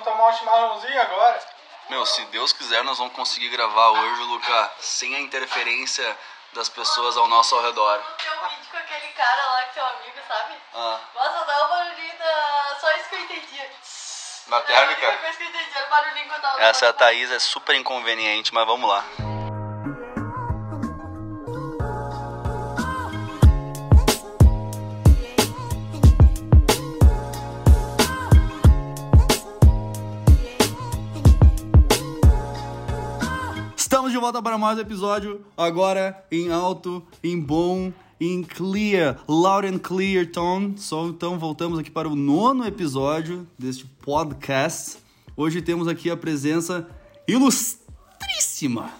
[0.00, 1.40] vamos tomar um chimarrãozinho agora.
[1.88, 6.18] Meu, se Deus quiser, nós vamos conseguir gravar hoje, Luca, sem a interferência
[6.52, 8.00] das pessoas ao nosso ao redor.
[8.18, 10.54] Tem um vídeo com aquele cara lá que é teu amigo, sabe?
[10.74, 12.76] Ah, Nossa, dá um barulhinho da...
[12.80, 13.70] Só isso que eu entendi.
[14.48, 15.16] na É térmica?
[15.16, 16.92] que eu entendi, o barulhinho que eu tava Essa é a.
[16.92, 19.04] Thaís, é super inconveniente, mas vamos lá.
[34.30, 40.24] Volta para mais um episódio, agora em alto, em bom, em clear, loud and clear
[40.24, 40.78] tone.
[40.78, 44.98] So, então voltamos aqui para o nono episódio deste podcast.
[45.36, 46.86] Hoje temos aqui a presença
[47.26, 48.92] ilustríssima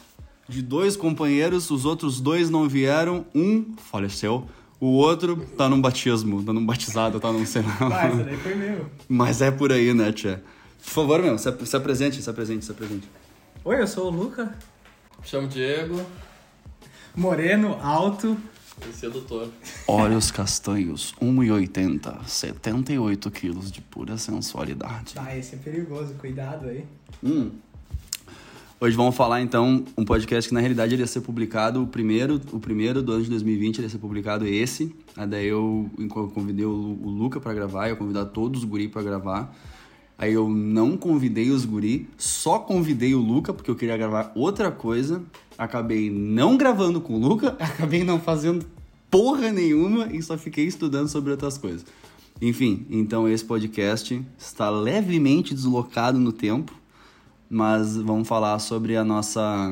[0.48, 4.48] de dois companheiros, os outros dois não vieram, um faleceu,
[4.80, 7.94] o outro tá num batismo, tá num batizado, tá num cenário.
[7.94, 8.86] Ah, essa daí foi meu.
[9.08, 10.42] Mas é por aí, né, tia?
[10.82, 13.08] Por favor, meu, se apresente, se apresente, se apresente.
[13.64, 14.56] Oi, eu sou o Luca.
[15.22, 16.00] Chamo Diego
[17.14, 18.36] Moreno, alto.
[18.88, 19.48] e sedutor.
[19.86, 25.14] Olhos castanhos, 1,80, 78 quilos de pura sensualidade.
[25.14, 26.86] Tá, esse é perigoso, cuidado aí.
[27.22, 27.50] Hum.
[28.80, 32.58] Hoje vamos falar então um podcast que na realidade ia ser publicado o primeiro, o
[32.58, 34.94] primeiro do ano de 2020 ele ia ser publicado esse.
[35.14, 35.90] Aí daí eu
[36.32, 39.54] convidei o, o Luca pra gravar, eu convidar todos os guri pra gravar.
[40.20, 44.70] Aí eu não convidei os guri, só convidei o Luca porque eu queria gravar outra
[44.70, 45.22] coisa.
[45.56, 48.66] Acabei não gravando com o Luca, acabei não fazendo
[49.10, 51.86] porra nenhuma e só fiquei estudando sobre outras coisas.
[52.38, 56.74] Enfim, então esse podcast está levemente deslocado no tempo,
[57.48, 59.70] mas vamos falar sobre a nossa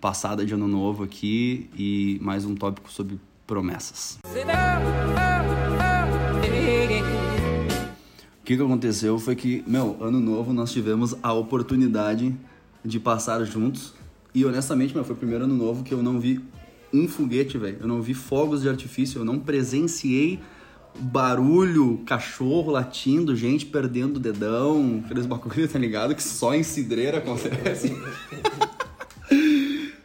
[0.00, 4.20] passada de ano novo aqui e mais um tópico sobre promessas.
[4.24, 5.09] O
[8.50, 12.34] que, que aconteceu foi que, meu, ano novo nós tivemos a oportunidade
[12.84, 13.94] de passar juntos.
[14.34, 16.40] E honestamente, meu, foi o primeiro ano novo que eu não vi
[16.92, 17.78] um foguete, velho.
[17.80, 20.40] Eu não vi fogos de artifício, eu não presenciei
[20.98, 26.12] barulho, cachorro latindo, gente perdendo o dedão, aqueles bagulho, tá ligado?
[26.12, 27.96] Que só em cidreira acontece.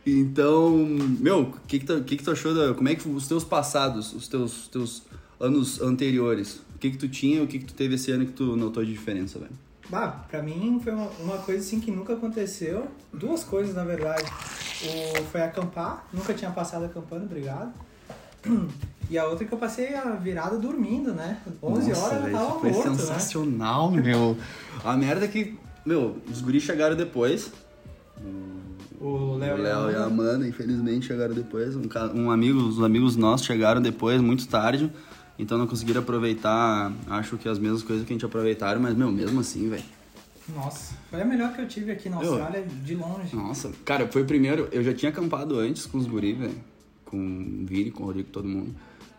[0.07, 0.85] Então,
[1.19, 2.75] meu, o que que, tu, que que tu achou da...
[2.75, 5.01] Como é que os teus passados, os teus, teus
[5.39, 6.61] anos anteriores?
[6.75, 8.55] O que que tu tinha e o que que tu teve esse ano que tu
[8.55, 9.51] notou de diferença, velho?
[9.89, 12.87] Bah, pra mim foi uma, uma coisa assim que nunca aconteceu.
[13.13, 14.25] Duas coisas, na verdade.
[14.83, 17.71] O, foi acampar, nunca tinha passado acampando, obrigado.
[19.07, 21.39] E a outra que eu passei a virada dormindo, né?
[21.61, 22.95] 11 Nossa, horas eu velho, tava isso foi morto, né?
[22.97, 24.35] sensacional, meu.
[24.83, 25.55] A merda é que,
[25.85, 27.51] meu, os guris chegaram depois.
[28.99, 31.75] O O Léo, Léo e a Amanda, infelizmente, chegaram depois.
[31.75, 31.83] Um,
[32.15, 34.91] um amigo, os amigos nossos chegaram depois, muito tarde.
[35.37, 39.11] Então não conseguiram aproveitar, acho que as mesmas coisas que a gente aproveitaram, mas, meu,
[39.11, 39.83] mesmo assim, velho.
[40.55, 43.35] Nossa, foi a melhor que eu tive aqui na Eu- Austrália de longe.
[43.35, 44.67] Nossa, cara, foi o primeiro.
[44.71, 46.55] Eu já tinha acampado antes com os guri, velho.
[47.05, 48.73] Com o Vini, com o Rodrigo, todo mundo.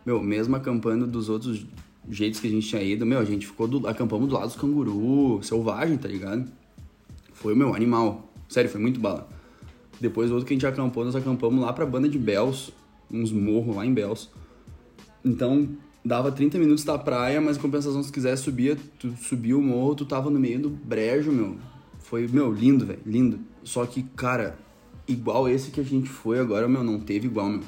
[0.05, 1.65] Meu, mesmo acampando dos outros
[2.09, 4.55] jeitos que a gente tinha ido, meu, a gente ficou do, acampamos do lado dos
[4.55, 6.49] canguru, selvagem, tá ligado?
[7.33, 8.31] Foi, meu, animal.
[8.47, 9.27] Sério, foi muito bala.
[9.99, 12.71] Depois, o outro que a gente acampou, nós acampamos lá pra banda de Bells,
[13.11, 14.29] uns morros lá em Bells.
[15.25, 15.67] Então,
[16.03, 19.61] dava 30 minutos da praia, mas em compensação, se tu quisesse subir, tu subia o
[19.61, 21.57] morro, tu tava no meio do brejo, meu.
[21.99, 23.39] Foi, meu, lindo, velho, lindo.
[23.63, 24.57] Só que, cara,
[25.07, 27.63] igual esse que a gente foi agora, meu, não teve igual, meu.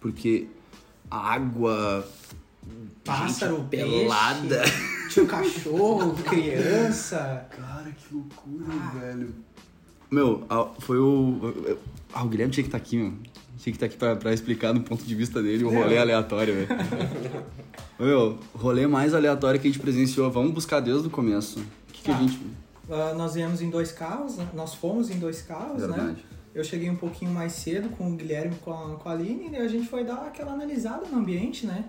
[0.00, 0.46] Porque
[1.10, 2.06] a água.
[3.04, 4.62] Pássaro, pelada.
[5.10, 7.46] Tinha um cachorro, criança.
[7.50, 8.66] Cara, que loucura,
[8.98, 9.34] velho.
[10.10, 11.76] Meu, a- foi o.
[12.14, 13.12] Ah, o Guilherme tinha que estar aqui, meu.
[13.62, 16.52] Tinha que estar aqui pra, pra explicar do ponto de vista dele o rolê aleatório,
[16.66, 16.68] velho.
[17.98, 21.60] meu, o rolê mais aleatório que a gente presenciou, vamos buscar desde o começo.
[21.60, 22.18] O que, que a Ah.
[22.20, 22.40] gente.
[22.90, 24.46] Ah, nós viemos em dois carros, né?
[24.52, 25.86] nós fomos em dois carros, né?
[25.88, 26.24] Verdade.
[26.54, 29.50] Eu cheguei um pouquinho mais cedo com o Guilherme e com a, com a Aline
[29.52, 31.84] e a gente foi dar aquela analisada no ambiente, né?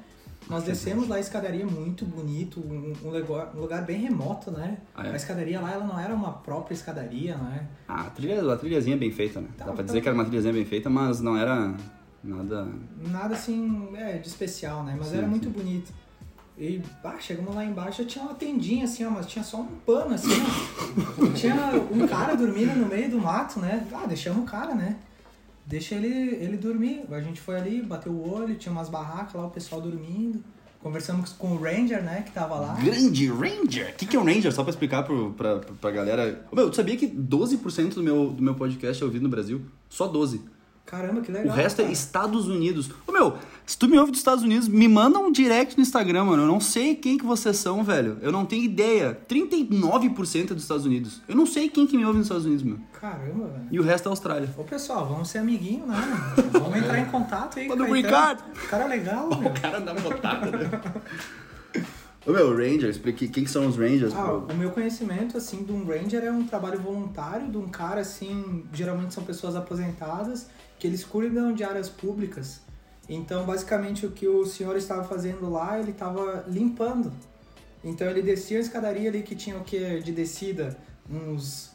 [0.49, 4.77] Nós descemos lá a escadaria muito bonito, um, um lugar, um lugar bem remoto, né?
[4.93, 5.11] Ah, é?
[5.11, 7.67] A escadaria lá, ela não era uma própria escadaria, né?
[7.87, 9.47] Ah, a, trilha, a trilhazinha é bem feita, né?
[9.57, 9.83] Tá, Dá pra tá.
[9.83, 11.73] dizer que era uma trilhazinha bem feita, mas não era
[12.23, 12.67] nada.
[13.09, 14.95] Nada assim, é, de especial, né?
[14.97, 15.51] Mas Sim, era muito sim.
[15.51, 15.91] bonito.
[16.57, 20.13] E, ah, chegamos lá embaixo, tinha uma tendinha assim, ó, mas tinha só um pano
[20.13, 21.33] assim, ó.
[21.33, 21.55] tinha
[21.91, 23.87] um cara dormindo no meio do mato, né?
[23.91, 24.95] Ah, deixamos o cara, né?
[25.65, 27.03] Deixa ele, ele dormir.
[27.11, 30.43] A gente foi ali, bateu o olho, tinha umas barracas lá, o pessoal dormindo.
[30.81, 32.73] Conversamos com o Ranger, né, que tava lá.
[32.73, 33.91] Grande Ranger!
[33.91, 34.51] O que, que é um Ranger?
[34.51, 36.45] Só pra explicar pro, pra, pra galera.
[36.51, 39.61] Meu, tu sabia que 12% do meu, do meu podcast é ouvido no Brasil?
[39.89, 40.41] Só 12%.
[40.85, 41.55] Caramba, que O legal.
[41.55, 41.93] resto é cara.
[41.93, 42.89] Estados Unidos.
[43.07, 46.25] Ô meu, se tu me ouve dos Estados Unidos, me manda um direct no Instagram,
[46.25, 46.43] mano.
[46.43, 48.17] Eu não sei quem que vocês são, velho.
[48.21, 49.17] Eu não tenho ideia.
[49.27, 51.21] 39% é dos Estados Unidos.
[51.27, 52.77] Eu não sei quem que me ouve nos Estados Unidos, meu.
[52.99, 53.67] Caramba, velho.
[53.71, 54.49] E o resto é Austrália.
[54.57, 55.95] Ô pessoal, vamos ser amiguinho, né?
[56.51, 57.67] Vamos entrar em contato aí.
[57.69, 57.93] Manda o.
[57.93, 58.43] Ricardo.
[58.69, 59.51] Cara legal, meu.
[59.53, 60.47] cara dá botada.
[60.47, 61.52] Ô
[62.31, 64.13] meu, Rangers, explique quem que são os Rangers.
[64.13, 67.99] Ah, o meu conhecimento, assim, de um ranger é um trabalho voluntário de um cara,
[68.01, 70.47] assim, geralmente são pessoas aposentadas,
[70.79, 72.61] que eles cuidam de áreas públicas.
[73.09, 77.11] Então, basicamente, o que o senhor estava fazendo lá, ele estava limpando.
[77.83, 80.77] Então, ele descia a escadaria ali que tinha o que de descida?
[81.09, 81.71] Uns...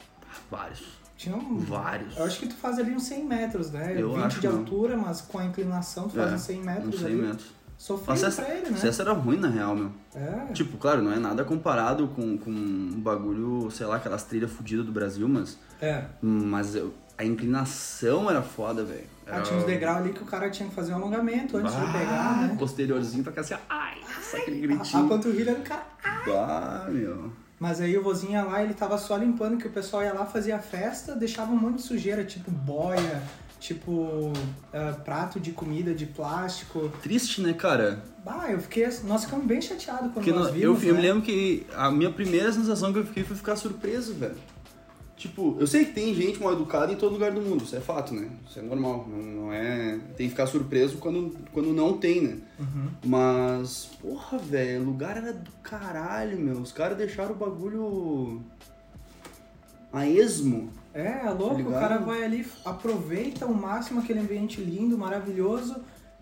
[0.51, 0.97] Vários.
[1.19, 1.59] Tinha um...
[1.59, 2.17] Vários.
[2.17, 3.95] Eu acho que tu faz ali uns 100 metros, né?
[4.01, 4.59] Eu 20 acho de não.
[4.61, 7.17] altura, mas com a inclinação tu faz É, uns 100 metros Uns 100 ali.
[7.17, 7.58] metros.
[7.79, 8.79] Sofrido pra ele, né?
[8.83, 9.93] essa era ruim, na real, meu.
[10.15, 10.53] É.
[10.53, 14.85] Tipo, claro, não é nada comparado com, com um bagulho, sei lá, aquelas trilhas fodidas
[14.85, 15.57] do Brasil, mas...
[15.81, 16.05] É.
[16.21, 16.77] Mas
[17.17, 19.07] a inclinação era foda, velho.
[19.27, 21.81] Ah, tinha uns degraus ali que o cara tinha que fazer um alongamento antes de
[21.93, 22.57] pegar, né?
[22.59, 25.09] Posteriorzinho pra cá assim, ai, nossa, aquele A, a gritinho.
[25.09, 25.87] panturrilha do cara.
[26.05, 27.33] Ah, meu.
[27.61, 30.25] Mas aí o vozinho ia lá, ele tava só limpando, que o pessoal ia lá,
[30.25, 33.23] fazia festa, deixava um monte de sujeira, tipo boia,
[33.59, 34.33] tipo
[34.73, 36.91] ah, prato de comida de plástico.
[37.03, 38.03] Triste, né, cara?
[38.25, 41.01] Bah, eu fiquei nós ficamos bem chateados quando Porque nós vimos, eu, eu né?
[41.01, 44.37] me lembro que a minha primeira sensação que eu fiquei foi ficar surpreso, velho.
[45.19, 47.81] Tipo, eu sei que tem gente mal educada em todo lugar do mundo, isso é
[47.81, 48.31] fato, né?
[48.49, 49.05] Isso é normal.
[49.11, 49.99] Não, não é.
[50.17, 52.37] Tem que ficar surpreso quando, quando não tem, né?
[52.57, 52.89] Uhum.
[53.05, 56.61] Mas, porra, velho, o lugar era do caralho, meu.
[56.61, 58.41] Os caras deixaram o bagulho.
[59.93, 60.71] a esmo.
[60.99, 61.81] É, é louco, o ligado?
[61.81, 65.77] cara vai ali, aproveita ao máximo aquele ambiente lindo, maravilhoso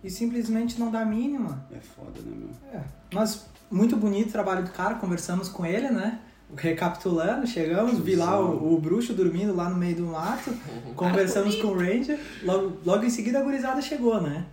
[0.04, 1.66] e simplesmente não dá a mínima.
[1.72, 2.50] É foda, né, meu?
[2.72, 6.20] É, mas muito bonito o trabalho do cara, conversamos com ele, né?
[6.54, 10.54] Recapitulando, chegamos, vi lá o, o bruxo dormindo lá no meio do mato,
[10.94, 14.44] conversamos com o Ranger, logo, logo em seguida a gurizada chegou, né?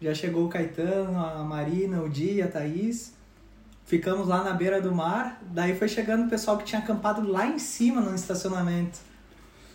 [0.00, 3.14] Já chegou o Caetano, a Marina, o Dia, a Thaís.
[3.86, 7.46] Ficamos lá na beira do mar, daí foi chegando o pessoal que tinha acampado lá
[7.46, 8.98] em cima no estacionamento.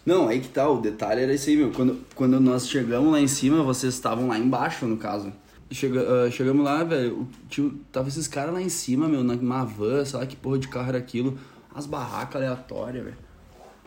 [0.09, 1.69] Não, aí que tá, o detalhe era esse aí, meu.
[1.69, 5.31] Quando, quando nós chegamos lá em cima, vocês estavam lá embaixo, no caso.
[5.69, 10.03] Chega, ah, chegamos lá, velho, tio, tava esses caras lá em cima, meu, numa van,
[10.03, 11.38] sei lá que porra de carro era aquilo.
[11.75, 13.17] As barracas aleatórias, velho.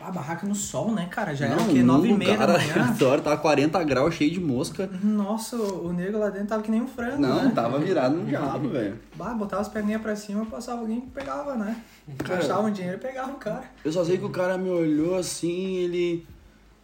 [0.05, 1.33] Ah, barraca no sol, né, cara?
[1.33, 1.79] Já era Não, o quê?
[1.79, 2.73] num Nove e meia da lugar manhã?
[2.83, 4.89] aleatório, tava 40 graus, cheio de mosca.
[5.01, 7.51] Nossa, o o nego lá dentro tava que nem um frango, Não, né?
[7.55, 8.99] tava virado no diabo, velho.
[9.15, 11.81] Bah, botava as perninhas pra cima, passava alguém que pegava, né?
[12.17, 13.63] Cara- Gastava um dinheiro e pegava o cara.
[13.85, 16.27] Eu só sei que o cara me olhou assim, ele.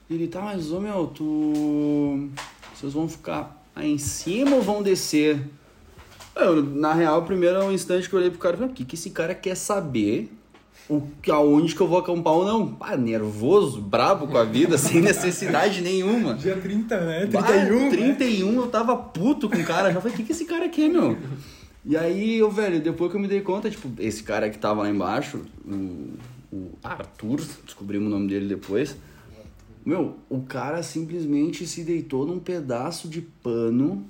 [0.09, 2.29] Ele tá, mas ô meu, tu.
[2.73, 5.41] Vocês vão ficar aí em cima ou vão descer?
[6.35, 8.85] Eu, na real, primeiro um instante que eu olhei pro cara e falei, o que,
[8.85, 10.31] que esse cara quer saber?
[10.89, 12.73] O, aonde que eu vou acampar ou não?
[12.73, 16.33] Pá, nervoso, brabo com a vida, sem necessidade nenhuma.
[16.33, 17.25] Dia 30, né?
[17.27, 19.93] Bah, 31, 31, eu tava puto com o cara.
[19.93, 21.15] Já falei, o que, que esse cara quer, meu?
[21.85, 24.81] E aí, eu, velho, depois que eu me dei conta, tipo, esse cara que tava
[24.81, 26.13] lá embaixo, o,
[26.51, 28.97] o Arthur, descobrimos o nome dele depois.
[29.85, 34.05] Meu, o cara simplesmente se deitou num pedaço de pano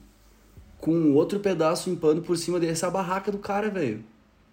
[0.77, 2.71] com outro pedaço em pano por cima dele.
[2.71, 4.03] Essa é a barraca do cara, velho.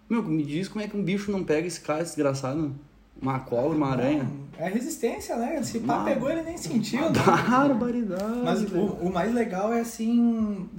[0.09, 2.73] Meu, me diz como é que um bicho não pega esse cara, desgraçado.
[3.19, 4.29] Uma cobra, uma aranha.
[4.59, 5.61] É resistência, né?
[5.63, 7.19] Se pá pegou, ele nem sentiu, né?
[7.25, 8.41] Barbaridade.
[8.43, 10.69] Mas o, o mais legal é, assim,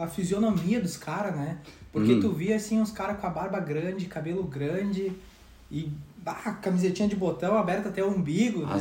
[0.00, 1.58] a fisionomia dos caras, né?
[1.92, 2.20] Porque Hum.
[2.20, 5.12] tu via, assim, uns caras com a barba grande, cabelo grande
[5.72, 5.90] e
[6.22, 8.74] bah, camisetinha de botão aberta até o umbigo, né?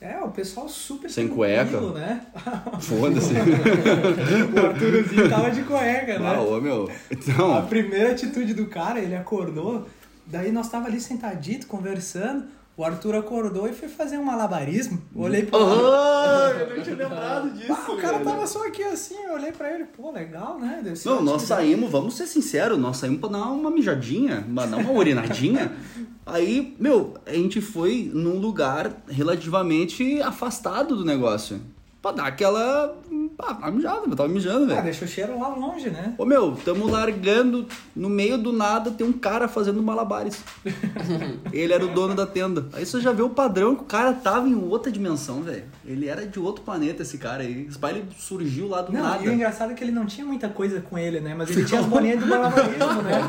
[0.00, 1.80] É, o pessoal super Sem cueca.
[1.80, 2.20] né?
[2.80, 3.32] Foda-se.
[3.34, 6.34] o Arturozinho tava de cueca, né?
[6.36, 6.88] Ah, ô, meu.
[6.88, 7.66] A Então.
[7.66, 9.88] primeira atitude do cara, ele acordou,
[10.24, 12.44] daí nós tava ali sentadito, conversando,
[12.78, 15.02] o Arthur acordou e foi fazer um malabarismo.
[15.12, 15.80] Eu Olhei pro lado.
[15.84, 17.72] Ah, eu não tinha lembrado disso.
[17.72, 18.30] Ah, o cara velho.
[18.30, 20.80] tava só aqui assim, eu olhei pra ele, pô, legal, né?
[20.84, 24.78] Deve Não, nós saímos, vamos ser sinceros, nós saímos pra dar uma mijadinha, mas não
[24.78, 25.72] uma urinadinha.
[26.24, 31.60] Aí, meu, a gente foi num lugar relativamente afastado do negócio.
[32.00, 32.96] Pra dar aquela.
[33.40, 34.82] Ah, uma mijada, eu tava mijando, Ah, velho.
[34.82, 36.12] deixa o cheiro lá longe, né?
[36.18, 40.42] Ô meu, tamo largando, no meio do nada tem um cara fazendo malabares.
[41.52, 42.66] Ele era o dono da tenda.
[42.72, 45.64] Aí você já vê o padrão que o cara tava em outra dimensão, velho.
[45.86, 47.66] Ele era de outro planeta, esse cara aí.
[47.68, 49.22] Esse pai ele surgiu lá do Não, nada.
[49.24, 51.32] e o engraçado é que ele não tinha muita coisa com ele, né?
[51.38, 53.28] Mas ele tinha as bolinhas do malabarismo, né?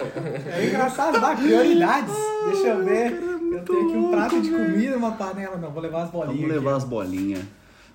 [0.57, 2.15] É engraçado, dá prioridades.
[2.51, 3.11] Deixa eu ver.
[3.51, 5.55] Eu tenho aqui um prato de comida e uma panela.
[5.57, 6.35] Não, vou levar as bolinhas.
[6.41, 6.77] Vamos levar aqui.
[6.77, 7.43] as bolinhas.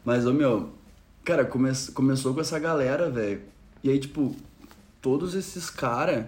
[0.04, 0.68] Mas, ô meu,
[1.25, 3.40] cara, come começou com essa galera, velho.
[3.83, 4.35] E aí, tipo,
[5.00, 6.26] todos esses caras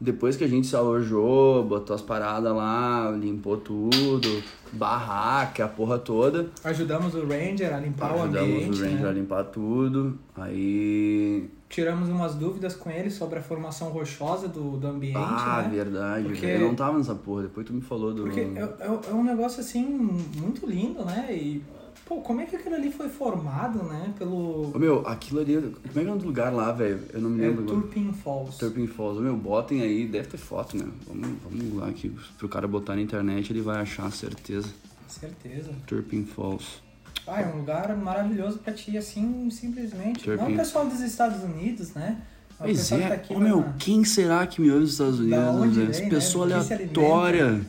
[0.00, 4.42] Depois que a gente se alojou, botou as paradas lá, limpou tudo,
[4.72, 6.50] barraca, a porra toda.
[6.64, 9.08] Ajudamos o Ranger a limpar o Ajudamos ambiente, o Ranger né?
[9.08, 10.18] a limpar tudo.
[10.36, 11.48] Aí.
[11.68, 15.74] Tiramos umas dúvidas com ele sobre a formação rochosa do, do ambiente, Ah, né?
[15.74, 16.46] verdade, Porque-.
[16.46, 18.22] Eu não tava nessa porra, depois tu me falou do.
[18.24, 21.28] Porque é, é- é um negócio assim muito lindo, né?
[21.30, 21.62] E
[22.06, 24.12] pô, como é que aquilo ali foi formado, né?
[24.18, 25.54] Pelo Ô, meu, aquilo ali.
[25.56, 27.00] Como é que é o nome do lugar lá, velho?
[27.12, 27.80] Eu não me é, lembro agora.
[27.80, 28.58] Turpin Falls.
[28.58, 29.18] Turpin Falls.
[29.18, 30.86] Ô, meu, botem aí, deve ter foto, né?
[31.06, 32.12] Vamos, vamos lá aqui.
[32.38, 34.68] Pro cara botar na internet, ele vai achar, certeza.
[35.08, 35.70] Certeza.
[35.86, 36.82] Turpin Falls.
[37.26, 40.28] Ah, é um lugar maravilhoso pra ti, assim, simplesmente.
[40.28, 40.52] Não Turpin.
[40.52, 42.20] o pessoal dos Estados Unidos, né?
[42.60, 44.82] Mas o Pois que é, tá aqui ô na- meu, quem será que me ouve
[44.82, 45.38] nos Estados Unidos?
[45.38, 45.92] onde velho?
[45.92, 46.10] vem, né?
[46.10, 47.60] pessoa que se aleatória.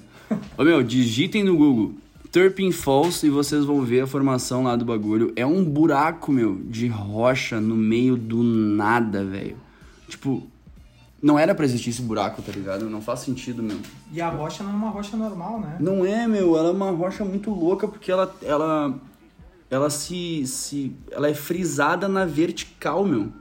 [0.57, 1.93] Ô meu, digitem no Google
[2.35, 5.31] Turpin Falls e vocês vão ver a formação lá do bagulho.
[5.37, 9.55] É um buraco, meu, de rocha no meio do nada, velho.
[10.09, 10.45] Tipo,
[11.23, 12.89] não era pra existir esse buraco, tá ligado?
[12.89, 13.77] Não faz sentido, meu.
[14.11, 15.77] E a rocha não é uma rocha normal, né?
[15.79, 18.93] Não é, meu, ela é uma rocha muito louca porque ela ela
[19.69, 23.31] ela se se ela é frisada na vertical, meu.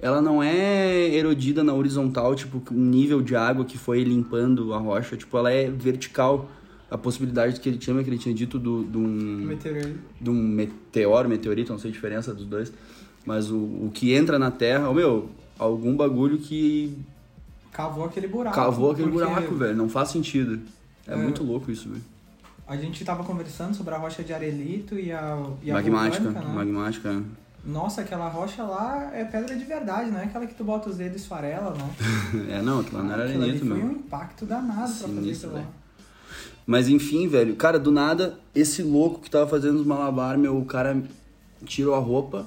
[0.00, 4.78] Ela não é erodida na horizontal, tipo, um nível de água que foi limpando a
[4.78, 6.50] rocha, tipo, ela é vertical.
[6.92, 9.98] A possibilidade que ele tinha, que ele tinha dito do, de um Meteorito.
[10.20, 12.70] de um meteoro, meteorito, não sei a diferença dos dois,
[13.24, 16.98] mas o, o que entra na Terra, ô, meu, algum bagulho que
[17.72, 18.54] Cavou aquele buraco.
[18.54, 20.60] cavou aquele porque buraco, velho, não faz sentido.
[21.08, 21.16] É, É.
[21.16, 22.02] muito louco isso, velho.
[22.68, 26.48] A gente tava conversando sobre a rocha de Arelito e a, e a Magmática, vulcânica,
[26.48, 26.54] né?
[26.54, 27.22] magmática.
[27.64, 30.96] Nossa, aquela rocha lá é pedra de verdade, não é aquela que tu bota os
[30.98, 31.90] dedos e esfarela, não.
[32.52, 33.92] É, não, aquilo lá não era ali arenito, foi um meu.
[33.92, 35.70] impacto danado pra fazer Sinistro, aquilo lá.
[36.66, 40.64] Mas enfim, velho, cara, do nada, esse louco que tava fazendo os malabar, meu, o
[40.64, 41.02] cara
[41.64, 42.46] tirou a roupa,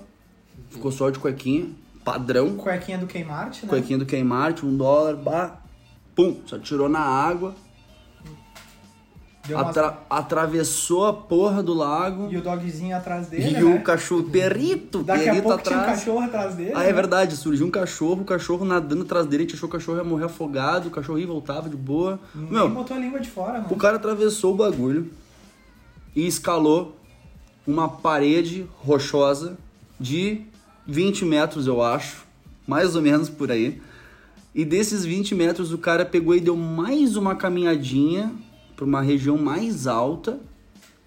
[0.69, 1.69] ficou só de cuequinha,
[2.03, 3.69] padrão, Cuequinha do Kmart, né?
[3.69, 5.61] cuequinha do Kmart, um dólar, bah,
[6.15, 7.55] pum, só tirou na água,
[9.53, 13.63] Umas- atra- atravessou a porra do lago E o dogzinho atrás dele, e né?
[13.63, 15.99] o cachorro, perito, Daqui a perito pouco tinha um atrás.
[15.99, 16.71] cachorro atrás dele.
[16.73, 16.89] Ah, né?
[16.89, 19.79] é verdade, surgiu um cachorro, o cachorro nadando atrás dele, a gente achou que o
[19.79, 22.19] cachorro ia morrer afogado, o cachorro ia voltava de boa.
[22.33, 23.65] Nem Meu, botou a língua de fora, né?
[23.69, 25.11] o cara atravessou o bagulho
[26.15, 26.95] e escalou
[27.67, 29.57] uma parede rochosa
[29.99, 30.41] de
[30.87, 32.25] 20 metros, eu acho,
[32.67, 33.81] mais ou menos por aí.
[34.53, 38.31] E desses 20 metros, o cara pegou e deu mais uma caminhadinha
[38.75, 40.39] para uma região mais alta,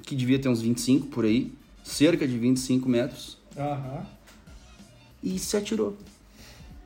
[0.03, 1.53] que devia ter uns 25 por aí,
[1.85, 4.07] cerca de 25 metros, Aham.
[5.23, 5.97] e se atirou.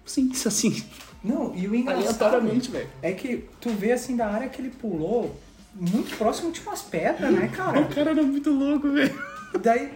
[0.05, 0.83] Simples assim.
[1.23, 2.89] Não, e o engraçado Aleatoriamente, velho.
[3.01, 5.39] é que tu vê assim da área que ele pulou,
[5.75, 7.85] muito próximo de umas pedras, né, cara?
[7.95, 9.15] cara era muito louco, velho.
[9.63, 9.93] Daí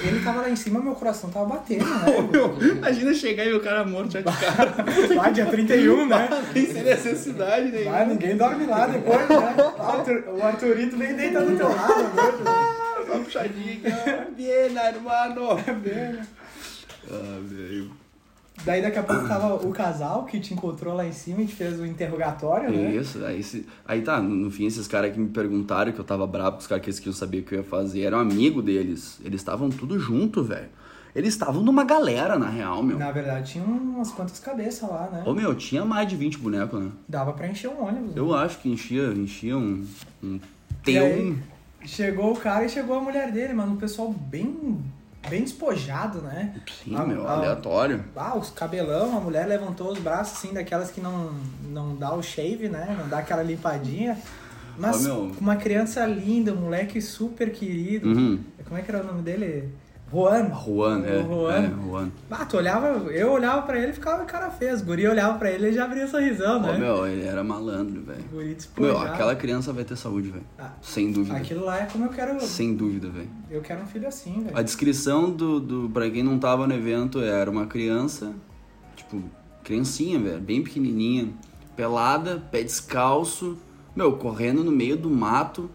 [0.00, 2.68] ele tava lá em cima, meu coração tava batendo, né?
[2.76, 4.74] Imagina chegar e ver o cara morto já de cara.
[5.14, 6.28] Lá dia 31, né?
[6.52, 7.96] Sem necessidade nenhuma.
[7.98, 9.54] Ah, ninguém dorme lá depois, né?
[9.78, 12.74] Arthur- o Arthurito nem deita do teu lado, né?
[13.06, 14.30] Uma puxadinha aqui, ó.
[14.34, 15.50] Bien, hermano.
[17.10, 17.90] Ah, velho.
[18.64, 21.54] Daí daqui a pouco tava o casal que te encontrou lá em cima e te
[21.54, 22.94] fez o interrogatório, né?
[22.96, 26.26] Isso, aí, se, aí tá, no fim, esses caras que me perguntaram que eu tava
[26.26, 29.20] bravo, os caras que eles queriam saber o que eu ia fazer, eram amigo deles.
[29.24, 30.68] Eles estavam tudo junto, velho.
[31.14, 32.98] Eles estavam numa galera, na real, meu.
[32.98, 35.22] Na verdade, tinha umas quantas cabeças lá, né?
[35.24, 36.90] Ô, meu, tinha mais de 20 bonecos, né?
[37.08, 38.08] Dava pra encher um ônibus.
[38.08, 38.12] né?
[38.16, 39.86] Eu acho que enchia, enchia um...
[40.22, 40.40] um aí,
[40.84, 41.38] teu...
[41.86, 43.72] chegou o cara e chegou a mulher dele, mano.
[43.72, 44.78] Um pessoal bem,
[45.28, 46.54] bem despojado, né?
[46.82, 48.04] Sim, A- meu, a- aleatório.
[48.14, 51.32] Ah, os cabelão, a mulher levantou os braços assim, daquelas que não,
[51.64, 52.96] não dá o shave, né?
[52.98, 54.18] Não dá aquela limpadinha.
[54.78, 55.32] Mas meu.
[55.40, 58.08] uma criança linda, um moleque super querido.
[58.08, 58.40] Uhum.
[58.64, 59.70] Como é que era o nome dele?
[60.12, 60.50] Juan.
[60.64, 61.52] Juan, é, O Juan.
[61.52, 62.10] é, Juan.
[62.30, 64.74] Ah, tu olhava, eu olhava pra ele e ficava cara feio.
[64.74, 66.78] Os guri olhava pra ele e já abria sorrisão, né?
[66.78, 68.22] Meu, ele era malandro, velho.
[68.32, 68.98] Guri despojado.
[69.00, 70.44] Meu, aquela criança vai ter saúde, velho.
[70.58, 71.36] Ah, Sem dúvida.
[71.36, 72.40] Aquilo lá é como eu quero.
[72.40, 73.28] Sem dúvida, velho.
[73.50, 74.56] Eu quero um filho assim, velho.
[74.56, 75.90] A descrição do, do.
[75.90, 78.32] Pra quem não tava no evento, era uma criança,
[78.94, 79.22] tipo,
[79.64, 81.30] criancinha, velho, bem pequenininha,
[81.74, 83.58] pelada, pé descalço,
[83.94, 85.68] meu, correndo no meio do mato.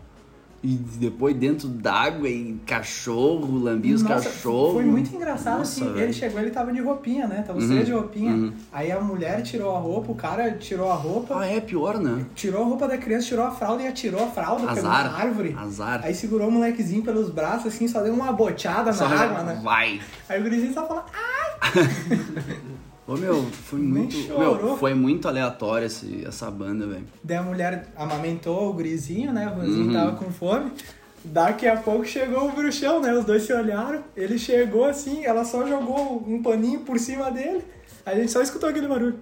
[0.64, 4.74] E depois dentro d'água e cachorro, lambia os cachorros.
[4.74, 5.90] Foi muito engraçado, Nossa, assim.
[5.90, 6.14] Ele velho.
[6.14, 7.44] chegou, ele tava de roupinha, né?
[7.46, 8.32] Tava Uhum, de roupinha.
[8.32, 8.54] uhum.
[8.72, 12.26] Aí a mulher tirou a roupa, o cara tirou a roupa, Ah, é pior, né?
[12.36, 15.20] tirou a roupa da criança, tirou a fralda e atirou a fralda pela Azar.
[15.22, 15.56] árvore.
[15.58, 16.02] Azar.
[16.04, 19.60] Aí segurou o molequezinho pelos braços, assim, só deu uma boteada Só na água, né?
[19.64, 20.00] Vai.
[20.30, 21.62] Aí o gurizinho só falou, ah!
[23.08, 24.16] Ô, meu, foi muito.
[24.38, 27.06] Meu, foi muito aleatório esse, essa banda, velho.
[27.24, 29.50] Daí a mulher amamentou o gurizinho, né?
[29.52, 29.94] O gurizinho Uhum.
[29.94, 30.72] tava com fome.
[31.24, 33.14] Daqui a pouco chegou o bruxão, né?
[33.14, 34.04] Os dois se olharam.
[34.16, 37.64] Ele chegou assim, ela só jogou um paninho por cima dele.
[38.06, 39.20] Aí a gente só escutou aquele barulho.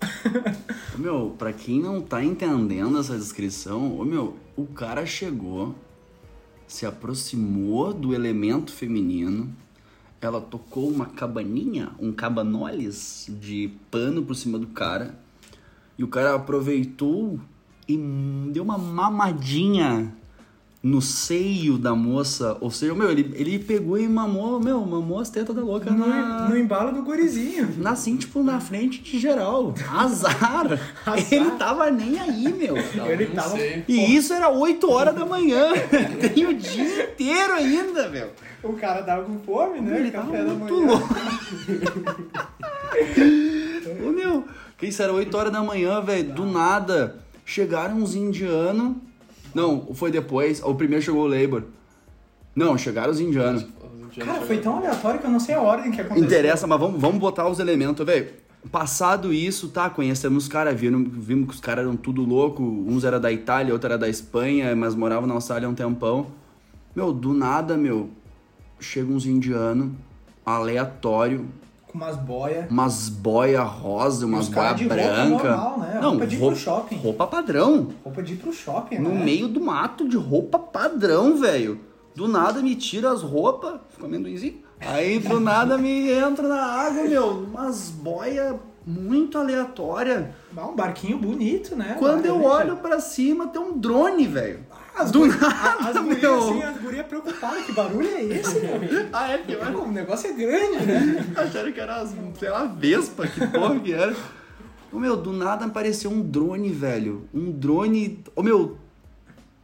[0.94, 5.74] Ô, meu, pra quem não tá entendendo essa descrição, ô, meu, o cara chegou,
[6.66, 9.50] se aproximou do elemento feminino,
[10.20, 15.18] ela tocou uma cabaninha, um cabanoles de pano por cima do cara,
[15.98, 17.38] e o cara aproveitou
[17.88, 17.96] e
[18.52, 20.12] deu uma mamadinha
[20.86, 25.28] no seio da moça, ou seja, meu, ele, ele pegou e mamou, meu, mamou as
[25.28, 26.48] tetas da louca No, na...
[26.48, 27.74] no embalo do gurizinho.
[27.78, 29.74] Na, assim, tipo, na frente de geral.
[29.92, 30.78] Azar.
[31.04, 31.32] Azar.
[31.32, 32.76] Ele tava nem aí, meu.
[32.76, 33.84] Ele não tava- sei.
[33.88, 35.72] E isso era 8 horas da manhã.
[36.34, 38.30] Tem o dia inteiro ainda, meu.
[38.62, 39.98] O cara tava com fome, né?
[39.98, 41.08] Ele tava Café da muito louco.
[44.06, 44.44] Ô, meu,
[44.78, 46.32] que isso era 8 horas da manhã, velho.
[46.32, 48.96] Do nada, chegaram uns indianos.
[49.56, 50.62] Não, foi depois.
[50.62, 51.62] O primeiro chegou o Labor.
[52.54, 53.66] Não, chegaram os indianos.
[54.18, 56.26] Cara, foi tão aleatório que eu não sei a ordem que aconteceu.
[56.26, 58.28] Interessa, mas vamos, vamos botar os elementos, velho.
[58.70, 59.88] Passado isso, tá?
[59.88, 62.62] Conhecemos os caras, vimos, vimos que os caras eram tudo louco.
[62.62, 66.26] Uns era da Itália, outro era da Espanha, mas moravam na Austrália há um tempão.
[66.94, 68.10] Meu, do nada, meu,
[68.78, 69.90] chega uns indianos,
[70.44, 71.46] aleatório,
[71.96, 72.70] Com umas boias.
[72.70, 75.24] umas boia rosa, umas boia branca.
[75.48, 75.98] normal, né?
[76.02, 76.96] Não, Roupa de ir roupa, pro shopping.
[76.96, 77.88] roupa padrão.
[78.04, 79.24] Roupa de ir pro shopping, No né?
[79.24, 81.80] meio do mato de roupa padrão, velho.
[82.14, 84.60] Do nada me tira as roupas, fica amendoinzinho.
[84.78, 87.28] Aí do nada me entra na água, meu.
[87.30, 90.34] Umas boia muito aleatória.
[90.56, 91.96] Um barquinho bonito, né?
[91.98, 94.60] Quando eu olho pra cima, tem um drone, velho.
[94.96, 96.38] As Do guri- nada, As gurias meu.
[96.50, 97.64] assim, as gurias preocupadas.
[97.66, 99.06] Que barulho é esse, meu?
[99.12, 99.38] Ah, é.
[99.38, 101.26] Pô, O negócio é grande, né?
[101.36, 104.14] Acharam que era, as- sei lá, Vespa, que porra que era.
[104.92, 107.28] Ô, meu, do nada apareceu um drone, velho.
[107.34, 108.24] Um drone.
[108.34, 108.78] Ô, meu,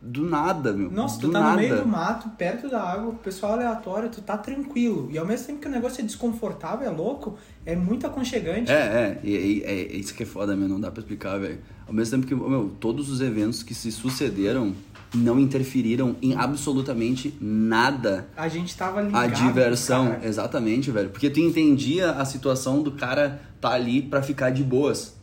[0.00, 0.90] do nada, meu.
[0.90, 1.52] Nossa, tu do tá nada.
[1.52, 5.08] no meio do mato, perto da água, o pessoal aleatório, tu tá tranquilo.
[5.12, 8.70] E ao mesmo tempo que o negócio é desconfortável, é louco, é muito aconchegante.
[8.70, 11.38] É, é, e, e- é, é isso que é foda, meu, não dá pra explicar,
[11.38, 11.60] velho.
[11.86, 14.74] Ao mesmo tempo que, meu, todos os eventos que se sucederam
[15.14, 19.23] não interferiram em absolutamente nada A gente tava ligado.
[19.25, 20.09] a diversão.
[20.12, 20.26] cara.
[20.26, 21.11] Exatamente, velho.
[21.11, 25.21] Porque tu entendia a situação do cara tá ali pra ficar de boas.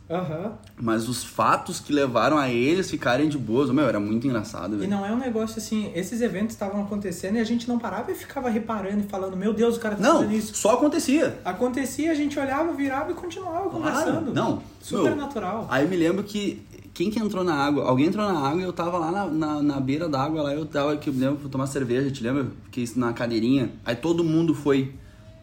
[0.80, 4.86] Mas os fatos que levaram a eles ficarem de boas, meu, era muito engraçado, E
[4.86, 8.14] não é um negócio assim, esses eventos estavam acontecendo e a gente não parava e
[8.14, 10.54] ficava reparando e falando, meu Deus, o cara tá Não, fazendo isso.
[10.56, 11.38] só acontecia.
[11.44, 14.32] Acontecia, a gente olhava, virava e continuava conversando.
[14.34, 14.62] não.
[14.80, 15.66] Super Meu, natural.
[15.70, 16.62] Aí eu me lembro que
[16.94, 17.84] quem que entrou na água?
[17.84, 20.54] Alguém entrou na água e eu tava lá na, na, na beira da água, lá
[20.54, 22.46] eu tava, que eu lembro, pra tomar cerveja, te lembra?
[22.64, 23.70] Fiquei na cadeirinha.
[23.84, 24.92] Aí todo mundo foi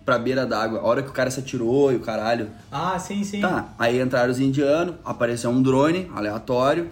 [0.08, 0.80] pra beira d'água.
[0.80, 2.48] A hora que o cara se atirou e o caralho.
[2.72, 3.42] Ah, sim, sim.
[3.42, 6.90] Tá, aí entraram os indianos, apareceu um drone aleatório.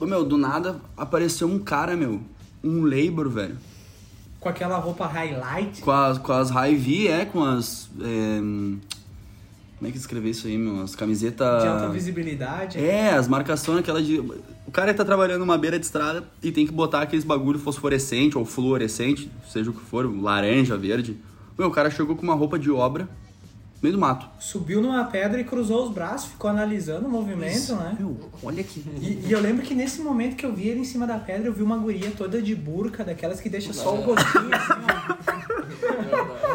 [0.00, 2.20] Meu, do nada apareceu um cara, meu.
[2.62, 3.56] Um labor, velho.
[4.38, 5.82] Com aquela roupa highlight.
[5.82, 7.90] Com as, com as Hy-V, é, com as.
[8.00, 10.84] é, como é que escreveu isso aí, meu?
[10.84, 11.62] As camisetas.
[11.62, 12.78] De alta visibilidade.
[12.78, 14.20] É, as marcações, aquela de.
[14.20, 18.38] O cara tá trabalhando numa beira de estrada e tem que botar aqueles bagulho fosforescente
[18.38, 21.16] ou fluorescente, seja o que for, laranja, verde.
[21.58, 24.26] Meu, o cara chegou com uma roupa de obra no meio do mato.
[24.38, 27.96] Subiu numa pedra e cruzou os braços, ficou analisando o movimento, né?
[27.98, 28.80] Meu, olha que.
[29.00, 31.48] E, e eu lembro que nesse momento que eu vi ele em cima da pedra,
[31.48, 34.72] eu vi uma guria toda de burca, daquelas que deixa só o gostinho assim,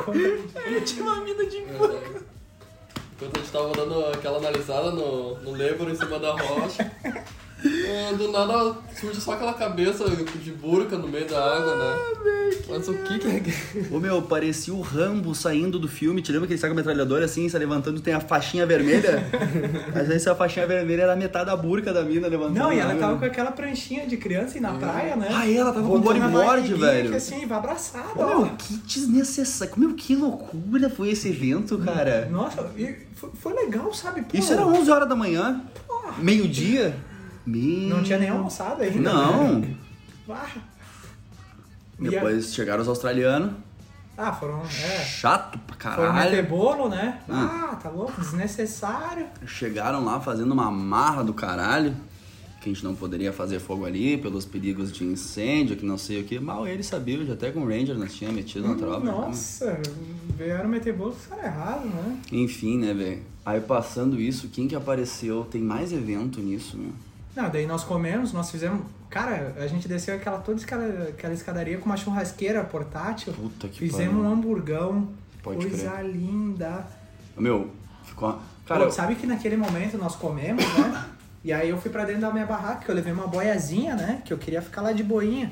[0.07, 0.81] ó.
[0.85, 1.57] Tinha uma mina de.
[1.57, 6.91] Enquanto a gente tava dando aquela analisada no, no Lebro em cima da rocha,
[8.17, 12.51] do nada surge só aquela cabeça de burca no meio da água, né?
[12.67, 13.41] Mas o que que é.
[13.91, 16.21] Ô meu, parecia o Rambo saindo do filme.
[16.21, 19.23] Te lembra que ele sai com a metralhadora assim, se levantando tem a faixinha vermelha?
[19.93, 22.57] Às vezes a faixinha vermelha era metade da burca da mina levantando.
[22.59, 25.27] Não, e ela tava com aquela pranchinha de criança e na praia, né?
[25.31, 27.09] Ah, e ela tava com a bodyboard, velho.
[27.09, 28.27] Que, assim, vai abraçada, Ô, ó.
[28.27, 29.73] meu, que desnecessário.
[29.77, 32.27] Meu, que loucura foi esse evento, cara.
[32.31, 34.21] Nossa, e foi, foi legal, sabe?
[34.21, 35.61] Pô, Isso era 11 horas da manhã,
[36.17, 36.95] meio-dia.
[37.45, 37.89] Meu...
[37.95, 38.99] Não tinha nem almoçado ainda.
[38.99, 39.59] Não.
[39.59, 39.75] né?
[41.99, 43.51] E a- Depois chegaram os australianos.
[44.17, 44.61] Ah, foram.
[44.61, 44.99] É.
[45.05, 46.47] Chato pra Foram meter caralho.
[46.47, 47.21] bolo, né?
[47.29, 47.69] Ah.
[47.71, 49.25] Ah, tá louco, desnecessário.
[49.47, 51.95] Chegaram lá fazendo uma marra do caralho.
[52.59, 56.21] Que a gente não poderia fazer fogo ali pelos perigos de incêndio, que não sei
[56.21, 56.39] o que.
[56.39, 58.99] Mal eles sabiam, já até com o Ranger nós tínhamos metido na tropa.
[58.99, 59.11] né?
[59.11, 59.81] Nossa,
[60.37, 62.17] vieram meter bolo com os caras errados, né?
[62.31, 63.23] Enfim, né, velho?
[63.43, 65.43] Aí passando isso, quem que apareceu?
[65.49, 66.91] Tem mais evento nisso, meu.
[67.35, 68.81] Não, daí nós comemos, nós fizemos.
[69.09, 73.33] Cara, a gente desceu aquela toda escada, aquela escadaria com uma churrasqueira portátil.
[73.33, 74.29] Puta que Fizemos pariu.
[74.29, 75.09] um hamburgão.
[75.43, 76.85] Pode coisa linda.
[77.37, 77.71] Meu,
[78.03, 78.39] ficou.
[78.65, 81.05] Cara, Pô, sabe que naquele momento nós comemos, né?
[81.43, 84.21] E aí eu fui pra dentro da minha barraca, que eu levei uma boiazinha, né?
[84.23, 85.51] Que eu queria ficar lá de boinha.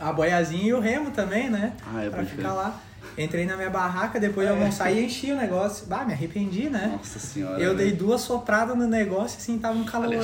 [0.00, 1.76] A boiazinha e o remo também, né?
[1.86, 2.52] Ah, é, pra ficar crer.
[2.52, 2.80] lá.
[3.18, 5.86] Entrei na minha barraca, depois de almoçar e enchi o negócio.
[5.86, 6.92] Bah, me arrependi, né?
[6.96, 7.58] Nossa senhora.
[7.60, 7.98] Eu dei velho.
[7.98, 10.22] duas sopradas no negócio, assim, tava um calorão.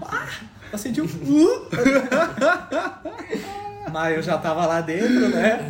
[0.00, 0.26] Bah,
[0.72, 1.04] eu senti um...
[1.04, 1.66] Uh!
[3.92, 5.60] Mas eu já tava lá dentro, né?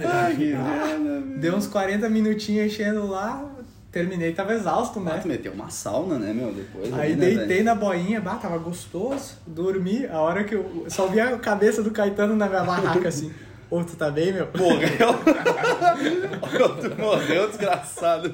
[1.39, 3.45] Deu uns 40 minutinhos enchendo lá,
[3.93, 5.19] terminei, tava exausto, Ah, né?
[5.21, 6.53] tu meteu uma sauna, né, meu?
[6.53, 6.93] Depois.
[6.95, 7.65] Aí ali, né, deitei velho?
[7.65, 11.91] na boinha, bah, tava gostoso, dormi, a hora que eu só vi a cabeça do
[11.91, 13.31] Caetano na minha barraca, assim.
[13.69, 14.49] Ô, tu tá bem, meu?
[14.57, 15.15] Morreu.
[16.81, 18.33] tu morreu, desgraçado.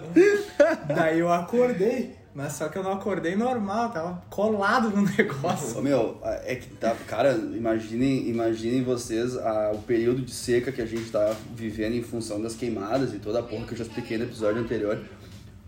[0.94, 5.80] Daí eu acordei, mas só que eu não acordei normal, tava colado no negócio.
[5.80, 6.94] Meu, é que tá.
[7.06, 12.02] Cara, imaginem, imaginem vocês ah, o período de seca que a gente tá vivendo em
[12.02, 15.00] função das queimadas e toda a porra que eu já expliquei no episódio anterior.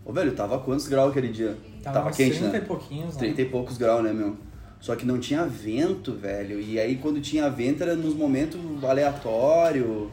[0.05, 1.57] Ô, velho, tava quantos graus aquele dia?
[1.81, 2.57] Tava, uns quente, 30 né?
[2.59, 3.19] e pouquinhos, né?
[3.19, 4.37] 30 e poucos graus, né, meu?
[4.79, 6.59] Só que não tinha vento, velho.
[6.59, 10.09] E aí quando tinha vento era nos momentos aleatórios.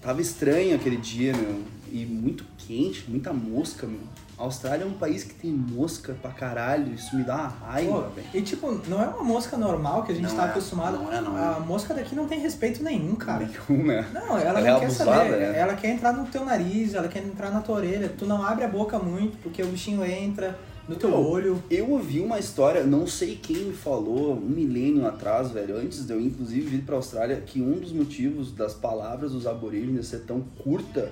[0.00, 1.62] Tava estranho aquele dia, meu.
[1.90, 4.00] E muito quente, muita mosca, meu.
[4.36, 6.92] A Austrália é um país que tem mosca pra caralho.
[6.92, 8.26] Isso me dá uma raiva, velho.
[8.34, 10.98] e tipo, não é uma mosca normal que a gente Não tá é, acostumado.
[10.98, 11.54] não é, não é.
[11.56, 13.48] A mosca daqui não tem respeito nenhum, cara.
[13.68, 14.04] Nenhum, né?
[14.12, 15.36] Não, ela, Ela não é quer abusada, saber.
[15.38, 15.58] né?
[15.58, 18.12] Ela quer entrar no teu nariz, ela quer entrar na tua orelha.
[18.18, 21.62] Tu não abre a boca muito, porque o bichinho entra no teu Meu, olho.
[21.70, 26.12] Eu ouvi uma história, não sei quem me falou, um milênio atrás, velho, antes de
[26.12, 30.40] eu inclusive vir pra Austrália, que um dos motivos das palavras dos aborígenes ser tão
[30.62, 31.10] curta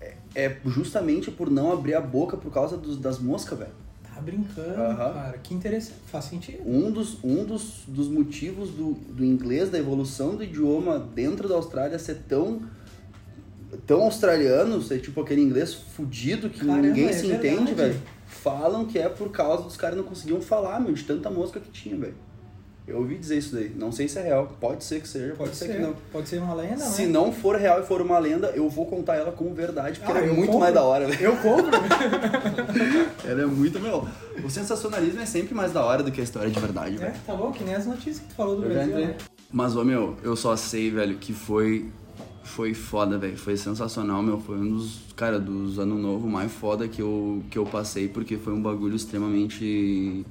[0.00, 3.70] é, é justamente por não abrir a boca por causa dos- das moscas, velho.
[4.14, 5.38] Tá brincando, cara.
[5.42, 5.98] Que interessante.
[6.06, 6.62] Faz sentido.
[6.66, 11.54] Um dos, um dos, dos motivos do, do inglês, da evolução do idioma dentro da
[11.54, 12.62] Austrália ser tão
[13.86, 18.00] tão australiano, ser tipo aquele inglês fudido que Caramba, ninguém é se entende, velho.
[18.46, 21.68] Falam que é por causa dos caras não conseguiam falar, meu, de tanta mosca que
[21.70, 22.14] tinha, velho.
[22.86, 23.72] Eu ouvi dizer isso daí.
[23.76, 24.56] Não sei se é real.
[24.60, 25.72] Pode ser que seja, pode, Pode ser, ser.
[25.74, 25.94] que não.
[26.12, 27.08] Pode ser uma lenda, Se né?
[27.08, 30.20] não for real e for uma lenda, eu vou contar ela como verdade, porque Ah,
[30.22, 30.60] ela é muito compro.
[30.60, 31.20] mais da hora, velho.
[31.20, 31.72] Eu compro.
[33.26, 34.06] Ela é muito, meu.
[34.44, 37.14] O sensacionalismo é sempre mais da hora do que a história de verdade, é, velho.
[37.26, 38.96] tá bom, que nem as notícias que tu falou do Eu Brasil.
[38.96, 39.16] né?
[39.50, 41.86] Mas, ô, meu, eu só sei, velho, que foi.
[42.46, 43.36] Foi foda, velho.
[43.36, 44.40] Foi sensacional, meu.
[44.40, 48.36] Foi um dos, cara, dos anos novo mais foda que eu, que eu passei, porque
[48.36, 50.24] foi um bagulho extremamente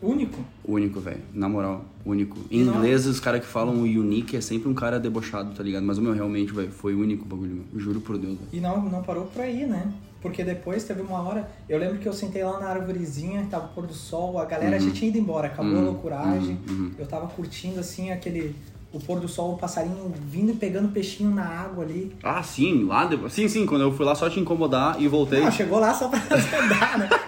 [0.00, 0.44] Único.
[0.64, 1.20] único, velho.
[1.34, 2.38] Na moral, único.
[2.50, 5.62] Em não- inglês, os caras que falam o unique é sempre um cara debochado, tá
[5.62, 5.82] ligado?
[5.84, 7.80] Mas o meu, realmente, velho, foi único o bagulho, meu.
[7.80, 8.48] Juro por Deus, velho.
[8.52, 9.92] E não, não parou por aí, né?
[10.20, 11.50] Porque depois teve uma hora.
[11.68, 14.90] Eu lembro que eu sentei lá na árvorezinha, tava pôr do sol, a galera já
[14.90, 16.58] tinha ido embora, acabou a Uhum, loucuragem.
[16.68, 16.90] uhum, uhum.
[16.98, 18.54] Eu tava curtindo assim aquele.
[18.90, 22.10] O pôr do sol, o passarinho vindo e pegando peixinho na água ali.
[22.22, 23.34] Ah, sim, lá depois.
[23.34, 25.40] Sim, sim, quando eu fui lá só te incomodar e voltei.
[25.40, 27.08] Não, chegou lá só pra andar, né?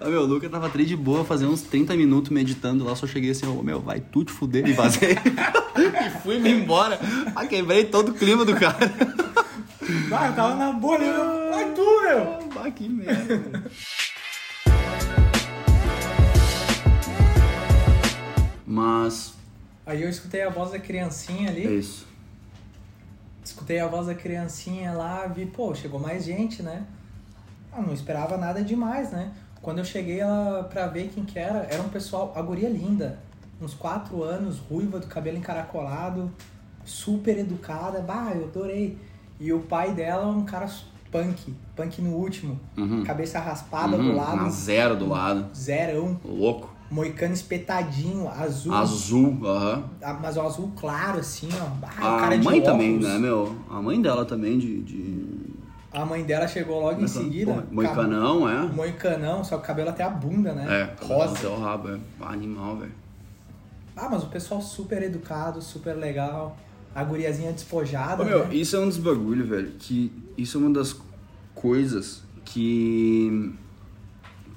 [0.00, 3.06] Ah, meu, o Luca tava tri de boa, fazendo uns 30 minutos meditando lá, só
[3.06, 5.12] cheguei assim, ô, meu, vai tu te fuder, e vazei.
[5.12, 6.98] e fui me embora.
[7.34, 8.78] Ah, quebrei todo o clima do cara.
[10.12, 12.38] Ah, eu tava na boa ali, eu- vai tu, meu!
[12.62, 13.36] Ah, que merda.
[13.36, 13.62] meu.
[18.66, 19.34] Mas,
[19.88, 21.66] Aí eu escutei a voz da criancinha ali.
[21.66, 22.06] é isso.
[23.42, 26.84] Escutei a voz da criancinha lá, vi, pô, chegou mais gente, né?
[27.72, 29.32] Ah, não esperava nada demais, né?
[29.62, 33.18] Quando eu cheguei lá pra ver quem que era, era um pessoal, a guria linda,
[33.62, 36.30] uns quatro anos, ruiva, do cabelo encaracolado,
[36.84, 38.98] super educada, bah, eu adorei.
[39.40, 40.68] E o pai dela, um cara
[41.10, 43.02] punk, punk no último, Uhum.
[43.04, 45.46] cabeça raspada Uhum, do lado, Na zero do lado.
[45.56, 46.76] zerão, Louco.
[46.90, 49.84] Moicano espetadinho, azul, Azul, aham.
[50.02, 51.66] ah, mas o azul claro, assim, ó.
[51.76, 53.54] bah, o A cara de mãe também, né, meu?
[53.70, 54.80] A mãe dela também de...
[54.82, 55.28] de...
[55.92, 57.66] A mãe dela chegou logo em seguida.
[57.72, 58.74] Moicanão, cab- é?
[58.74, 60.66] Moicanão, só que o cabelo até a bunda, né?
[61.00, 61.36] É, Rosa.
[61.38, 61.98] até o rabo, é.
[62.20, 62.92] Animal, velho.
[63.96, 66.56] Ah, mas o pessoal super educado, super legal.
[66.94, 68.54] A guriazinha despojada, Ô, meu, né?
[68.54, 70.94] isso é um dos bagulho, velho, que isso é uma das
[71.54, 73.52] coisas que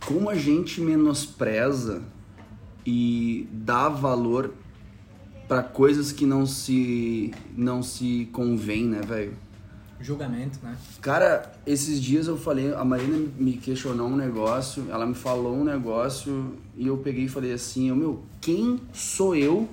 [0.06, 2.02] como a gente menospreza
[2.86, 4.54] e dá valor
[5.48, 9.34] pra coisas que não se não se convém, né, velho?
[10.00, 10.76] Julgamento, né?
[11.00, 15.64] Cara, esses dias eu falei, a Marina me questionou um negócio, ela me falou um
[15.64, 19.70] negócio e eu peguei e falei assim, meu, quem sou eu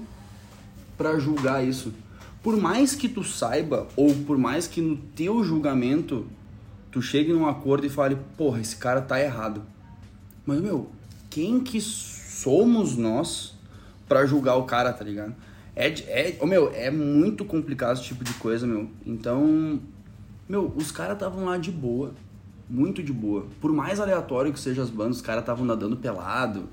[0.98, 1.94] pra julgar isso?
[2.42, 6.26] Por mais que tu saiba, ou por mais que no teu julgamento
[6.90, 9.62] tu chegue num acordo e fale, porra, esse cara tá errado.
[10.44, 10.90] Mas, meu,
[11.30, 11.80] quem que
[12.42, 13.54] somos nós
[14.08, 15.34] pra julgar o cara, tá ligado?
[15.74, 18.88] É, é, ô, meu, é muito complicado esse tipo de coisa, meu.
[19.04, 19.80] Então,
[20.48, 22.12] meu, os caras estavam lá de boa.
[22.68, 23.46] Muito de boa.
[23.60, 26.64] Por mais aleatório que sejam as bandas, os caras estavam nadando pelado.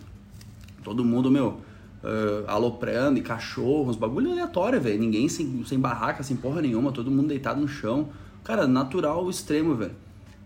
[0.83, 1.59] Todo mundo, meu,
[2.03, 4.99] ah, aloprando e cachorro, uns bagulho aleatório, velho.
[4.99, 8.09] Ninguém sem, sem barraca, sem porra nenhuma, todo mundo deitado no chão.
[8.43, 9.95] cara, natural extremo, velho.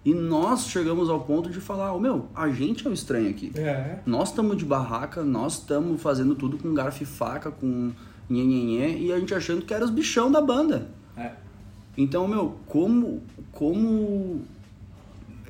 [0.04, 3.52] E nós chegamos ao ponto de falar, ô meu, a gente é o estranho aqui.
[3.56, 4.00] É.
[4.06, 7.92] Nós estamos de barraca, nós estamos fazendo tudo com garfo e faca, com
[8.30, 10.90] nhenhenhé, e a gente achando que era os bichão da banda.
[11.18, 11.32] É.
[11.98, 14.42] Então, meu, como, como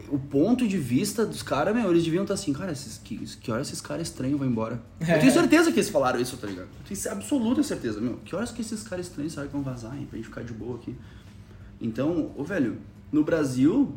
[0.10, 3.52] o ponto de vista dos caras, meu, eles deviam estar assim, cara, esses, que, que
[3.52, 4.82] horas esses caras estranhos vão embora?
[5.00, 5.16] É.
[5.16, 6.68] Eu tenho certeza que eles falaram isso, tá ligado?
[6.90, 8.18] Eu tenho absoluta certeza, meu.
[8.26, 10.54] Que horas que esses caras estranhos sabem que vão vazar, hein, pra gente ficar de
[10.54, 10.96] boa aqui?
[11.80, 12.78] Então, ô velho,
[13.12, 13.94] no Brasil,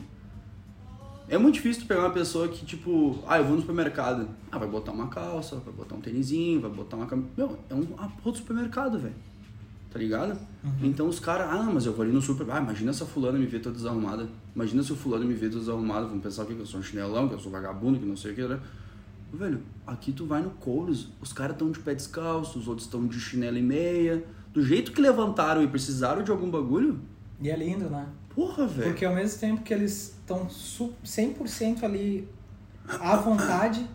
[1.29, 4.29] é muito difícil tu pegar uma pessoa que, tipo, ah, eu vou no supermercado.
[4.51, 7.29] Ah, vai botar uma calça, vai botar um tênisinho, vai botar uma camisa.
[7.37, 9.15] Meu, é um a porra do supermercado, velho.
[9.91, 10.39] Tá ligado?
[10.83, 12.51] Então os caras, ah, mas eu vou ali no super.
[12.51, 14.27] Ah, imagina se a fulana me vê toda desarrumada.
[14.55, 16.07] Imagina se o fulano me vê toda desarrumada.
[16.07, 18.35] Vão pensar que eu sou um chinelão, que eu sou vagabundo, que não sei o
[18.35, 18.59] que, né?
[19.33, 23.07] Velho, aqui tu vai no Couros, os caras estão de pé descalço, os outros estão
[23.07, 24.25] de chinelo e meia.
[24.53, 27.01] Do jeito que levantaram e precisaram de algum bagulho,
[27.41, 28.07] E é lindo, né?
[28.35, 28.90] Porra, velho.
[28.90, 32.29] Porque ao mesmo tempo que eles estão su- 100% ali
[32.88, 33.87] à vontade,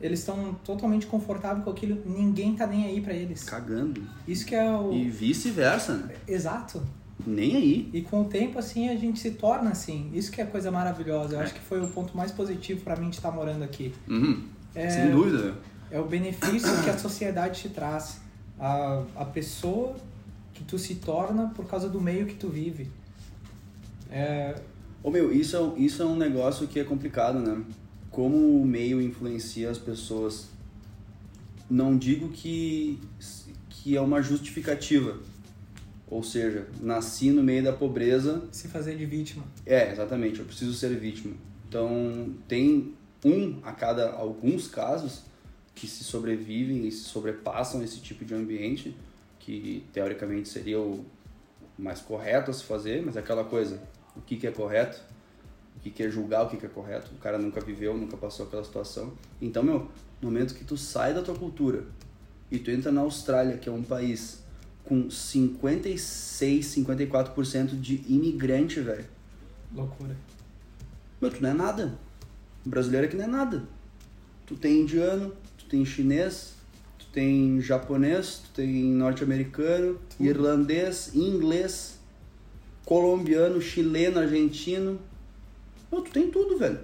[0.00, 3.44] eles estão totalmente confortáveis com aquilo, ninguém tá nem aí pra eles.
[3.44, 4.02] Cagando.
[4.26, 4.92] Isso que é o.
[4.92, 6.14] E vice-versa, né?
[6.26, 6.82] Exato.
[7.24, 7.90] Nem aí.
[7.92, 10.10] E com o tempo, assim, a gente se torna assim.
[10.12, 11.36] Isso que é a coisa maravilhosa.
[11.36, 13.94] Eu acho que foi o ponto mais positivo pra mim de estar morando aqui.
[14.08, 14.42] Uhum.
[14.74, 15.54] É- Sem dúvida.
[15.90, 18.20] É o benefício que a sociedade te traz.
[18.58, 19.94] A, a pessoa
[20.52, 22.90] que tu se torna por causa do meio que tu vive.
[24.12, 24.54] É,
[25.02, 27.64] Ô meu, isso é, um- isso é um negócio que é complicado, né?
[28.10, 30.46] Como o meio influencia as pessoas.
[31.68, 33.00] Não digo que,
[33.68, 35.18] que é uma justificativa.
[36.08, 39.42] Ou seja, nasci no meio da pobreza, se fazer de vítima.
[39.66, 41.34] é, exatamente, eu preciso ser vítima.
[41.68, 42.94] Então, tem
[43.24, 45.22] um a cada alguns casos
[45.74, 48.94] que se sobrevivem e se sobrepassam esse tipo de ambiente,
[49.40, 51.04] que teoricamente seria o
[51.78, 53.80] mais correto a se fazer, mas é aquela coisa,
[54.16, 55.00] o que, que é correto,
[55.76, 58.16] o que, que é julgar o que, que é correto, o cara nunca viveu, nunca
[58.16, 59.12] passou pela situação.
[59.40, 59.88] Então, meu,
[60.20, 61.84] no momento que tu sai da tua cultura
[62.50, 64.42] e tu entra na Austrália, que é um país
[64.84, 69.06] com 56, 54% de imigrante, velho,
[69.74, 70.16] Loucura.
[71.20, 71.98] meu, tu não é nada.
[72.64, 73.64] O brasileiro aqui não é nada.
[74.46, 76.54] Tu tem indiano, tu tem chinês,
[76.98, 81.98] tu tem japonês, tu tem norte-americano, irlandês, inglês,
[82.84, 84.98] colombiano, chileno, argentino.
[85.90, 86.80] Meu, tu tem tudo, velho.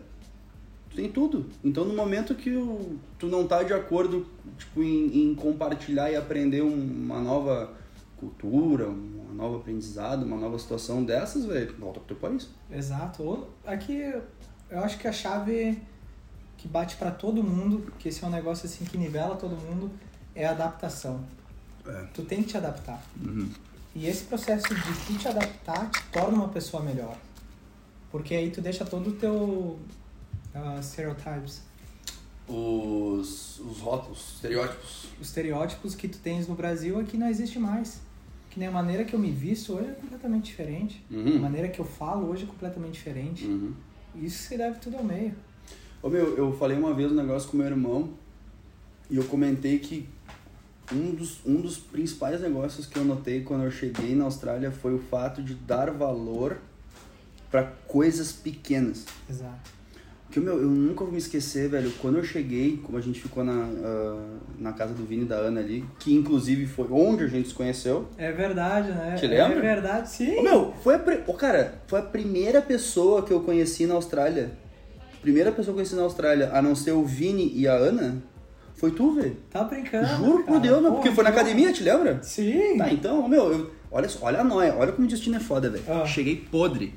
[0.90, 1.46] Tu tem tudo.
[1.64, 4.26] Então no momento que o- tu não tá de acordo
[4.58, 7.74] tipo, em, em compartilhar e aprender um- uma nova
[8.18, 12.48] cultura, uma nova aprendizado, uma nova situação dessas, velho, volta pro teu país.
[12.70, 13.22] Exato.
[13.22, 13.94] Ou- Aqui
[14.70, 15.78] eu acho que a chave
[16.56, 19.90] que bate pra todo mundo, que esse é um negócio assim que nivela todo mundo,
[20.34, 21.20] é a adaptação.
[21.86, 22.04] É.
[22.12, 23.00] Tu tem que te adaptar.
[23.24, 23.48] Uhum.
[23.94, 27.16] E esse processo de tu te adaptar te torna uma pessoa melhor.
[28.10, 29.78] Porque aí tu deixa todo o teu
[30.54, 31.62] ah, stereotypes,
[32.48, 35.04] Os, os rótulos, os estereótipos.
[35.20, 38.00] os estereótipos que tu tens no Brasil aqui não existe mais.
[38.50, 41.04] Que nem a maneira que eu me visto hoje é completamente diferente.
[41.10, 41.36] Uhum.
[41.36, 43.44] A maneira que eu falo hoje é completamente diferente.
[43.44, 43.74] Uhum.
[44.16, 45.34] Isso se deve tudo ao meio.
[46.02, 48.10] Ô meu, eu falei uma vez um negócio com meu irmão
[49.10, 50.08] e eu comentei que
[50.92, 54.94] um dos, um dos principais negócios que eu notei quando eu cheguei na Austrália foi
[54.94, 56.58] o fato de dar valor
[57.50, 59.06] para coisas pequenas.
[59.28, 59.78] Exato.
[60.28, 63.42] Porque, meu, eu nunca vou me esquecer, velho, quando eu cheguei, como a gente ficou
[63.42, 67.26] na, ah, na casa do Vini e da Ana ali, que inclusive foi onde a
[67.26, 68.06] gente se conheceu.
[68.18, 69.16] É verdade, né?
[69.18, 69.56] Te lembra?
[69.56, 70.36] É verdade, sim.
[70.36, 70.98] Ô, meu, foi a,
[71.32, 74.50] cara, foi a primeira pessoa que eu conheci na Austrália.
[75.22, 78.22] Primeira pessoa que eu conheci na Austrália, a não ser o Vini e a Ana,
[78.78, 79.36] foi tu, velho.
[79.50, 80.06] Tá brincando.
[80.06, 80.60] Juro por cara.
[80.60, 82.22] Deus, meu, Pô, porque foi na academia, te lembra?
[82.22, 82.78] Sim.
[82.78, 85.82] Tá, então, meu, eu, olha, olha a noia, olha como o destino é foda, velho.
[85.88, 86.06] Ah.
[86.06, 86.94] Cheguei podre.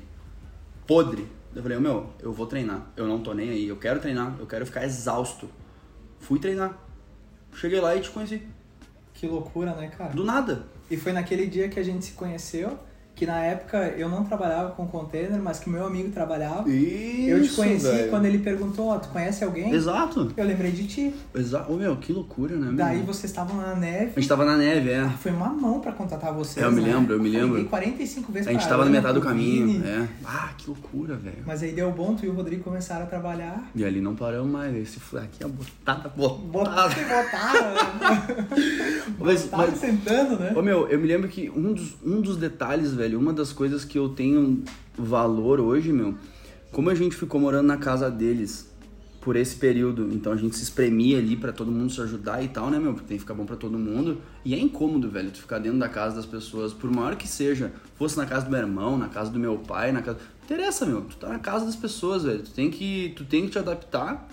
[0.86, 1.26] Podre.
[1.54, 2.86] Eu falei, meu, eu vou treinar.
[2.96, 5.50] Eu não tô nem aí, eu quero treinar, eu quero ficar exausto.
[6.20, 6.78] Fui treinar.
[7.52, 8.42] Cheguei lá e te conheci.
[9.12, 10.14] Que loucura, né, cara?
[10.14, 10.64] Do nada.
[10.88, 12.78] E foi naquele dia que a gente se conheceu,
[13.22, 16.68] que na época eu não trabalhava com container, mas que meu amigo trabalhava.
[16.68, 18.10] Isso, eu te conheci velho.
[18.10, 19.72] quando ele perguntou, ó, tu conhece alguém?
[19.72, 20.32] Exato.
[20.36, 21.14] Eu lembrei de ti.
[21.32, 21.72] Exato.
[21.72, 22.74] Ô, meu, que loucura, né, meu?
[22.74, 24.12] Daí vocês estavam na neve.
[24.16, 25.08] A gente tava na neve, é.
[25.20, 26.64] Foi uma mão pra contratar vocês.
[26.64, 26.92] É, eu me né?
[26.92, 27.54] lembro, eu me lembro.
[27.54, 29.68] Liguei 45 vezes A gente tava na metade do caminho.
[29.68, 29.86] Vini.
[29.86, 30.08] É.
[30.24, 31.44] Ah, que loucura, velho.
[31.46, 33.70] Mas aí deu bom, tu e o Rodrigo começaram a trabalhar.
[33.72, 34.74] E ali não paramos mais.
[34.74, 36.42] Esse foi aqui a botada, botada.
[36.48, 37.72] Botaram, botaram.
[39.18, 40.52] Mas, Botaram mas, sentando, né?
[40.56, 43.84] Ô meu, eu me lembro que um dos, um dos detalhes, velho, uma das coisas
[43.84, 44.62] que eu tenho
[44.96, 46.14] valor hoje, meu,
[46.70, 48.72] como a gente ficou morando na casa deles
[49.22, 50.12] por esse período.
[50.12, 52.92] Então a gente se espremia ali pra todo mundo se ajudar e tal, né, meu?
[52.92, 54.20] Porque tem que ficar bom pra todo mundo.
[54.44, 57.72] E é incômodo, velho, tu ficar dentro da casa das pessoas, por maior que seja,
[57.96, 60.18] fosse na casa do meu irmão, na casa do meu pai, na casa.
[60.18, 61.02] Não interessa, meu.
[61.02, 62.42] Tu tá na casa das pessoas, velho.
[62.42, 64.28] Tu tem que, tu tem que te adaptar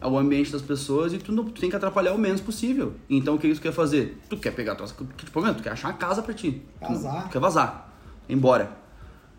[0.00, 2.94] ao ambiente das pessoas e tu, não, tu tem que atrapalhar o menos possível.
[3.08, 4.18] Então o que tu quer fazer?
[4.28, 4.94] Tu quer pegar tuas.
[5.16, 6.62] Tipo, meu, tu quer achar uma casa pra ti.
[6.80, 7.24] Tu Vazar.
[7.24, 7.85] Tu quer vazar.
[8.28, 8.76] Embora.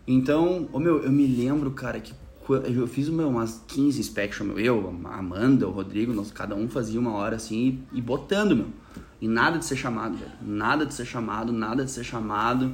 [0.06, 2.14] Então, ô meu, eu me lembro, cara, que
[2.48, 4.58] eu fiz meu, umas 15 inspection, meu.
[4.58, 8.56] Eu, a Amanda, o Rodrigo, nós, cada um fazia uma hora assim e, e botando,
[8.56, 8.68] meu.
[9.20, 10.32] E nada de ser chamado, velho.
[10.40, 12.72] Nada de ser chamado, nada de ser chamado.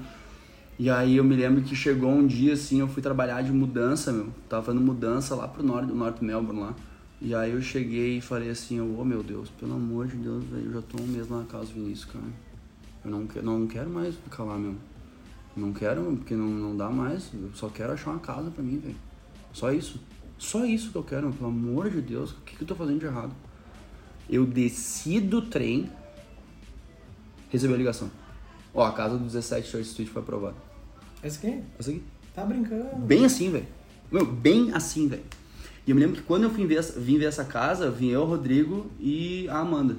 [0.79, 4.13] E aí eu me lembro que chegou um dia assim, eu fui trabalhar de mudança,
[4.13, 4.29] meu.
[4.49, 6.75] Tava fazendo mudança lá pro norte, do norte Melbourne lá.
[7.21, 10.45] E aí eu cheguei e falei assim, ô oh, meu Deus, pelo amor de Deus,
[10.45, 12.25] velho, eu já tô um mês na casa Vinícius, cara.
[13.05, 14.75] Eu não, não quero mais ficar lá, meu.
[15.57, 17.31] Não quero, porque não, não dá mais.
[17.33, 18.97] Eu só quero achar uma casa pra mim, velho.
[19.53, 20.01] Só isso.
[20.37, 22.33] Só isso que eu quero, pelo amor de Deus.
[22.33, 23.33] O que, que eu tô fazendo de errado?
[24.29, 25.89] Eu desci do trem,
[27.51, 28.11] recebi a ligação.
[28.75, 30.57] Ó, a casa do 17 Church Street foi aprovada.
[31.23, 31.63] Esse aqui?
[31.79, 32.03] Essa aqui.
[32.35, 32.97] Tá brincando.
[32.97, 33.67] Bem assim, velho.
[34.11, 35.23] Meu, bem assim, velho.
[35.87, 38.09] E eu me lembro que quando eu vim ver, essa- vim ver essa casa, vim
[38.09, 39.97] eu, o Rodrigo e a Amanda.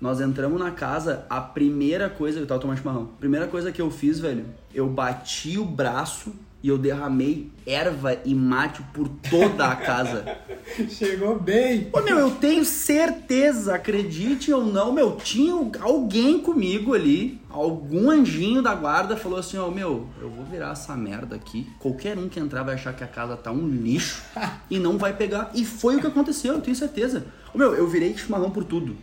[0.00, 3.10] Nós entramos na casa, a primeira coisa, eu tava tomando chimarrão.
[3.16, 6.32] A primeira coisa que eu fiz, velho, eu bati o braço
[6.62, 10.24] e eu derramei erva e mate por toda a casa.
[10.88, 11.88] Chegou bem.
[11.92, 18.62] Ô, meu, eu tenho certeza, acredite ou não, meu, tinha alguém comigo ali, algum anjinho
[18.62, 21.66] da guarda falou assim, ó, meu, eu vou virar essa merda aqui.
[21.80, 24.22] Qualquer um que entrar vai achar que a casa tá um lixo
[24.70, 25.50] e não vai pegar.
[25.54, 27.26] E foi o que aconteceu, eu tenho certeza.
[27.52, 28.96] Ô, meu, eu virei chimarrão por tudo.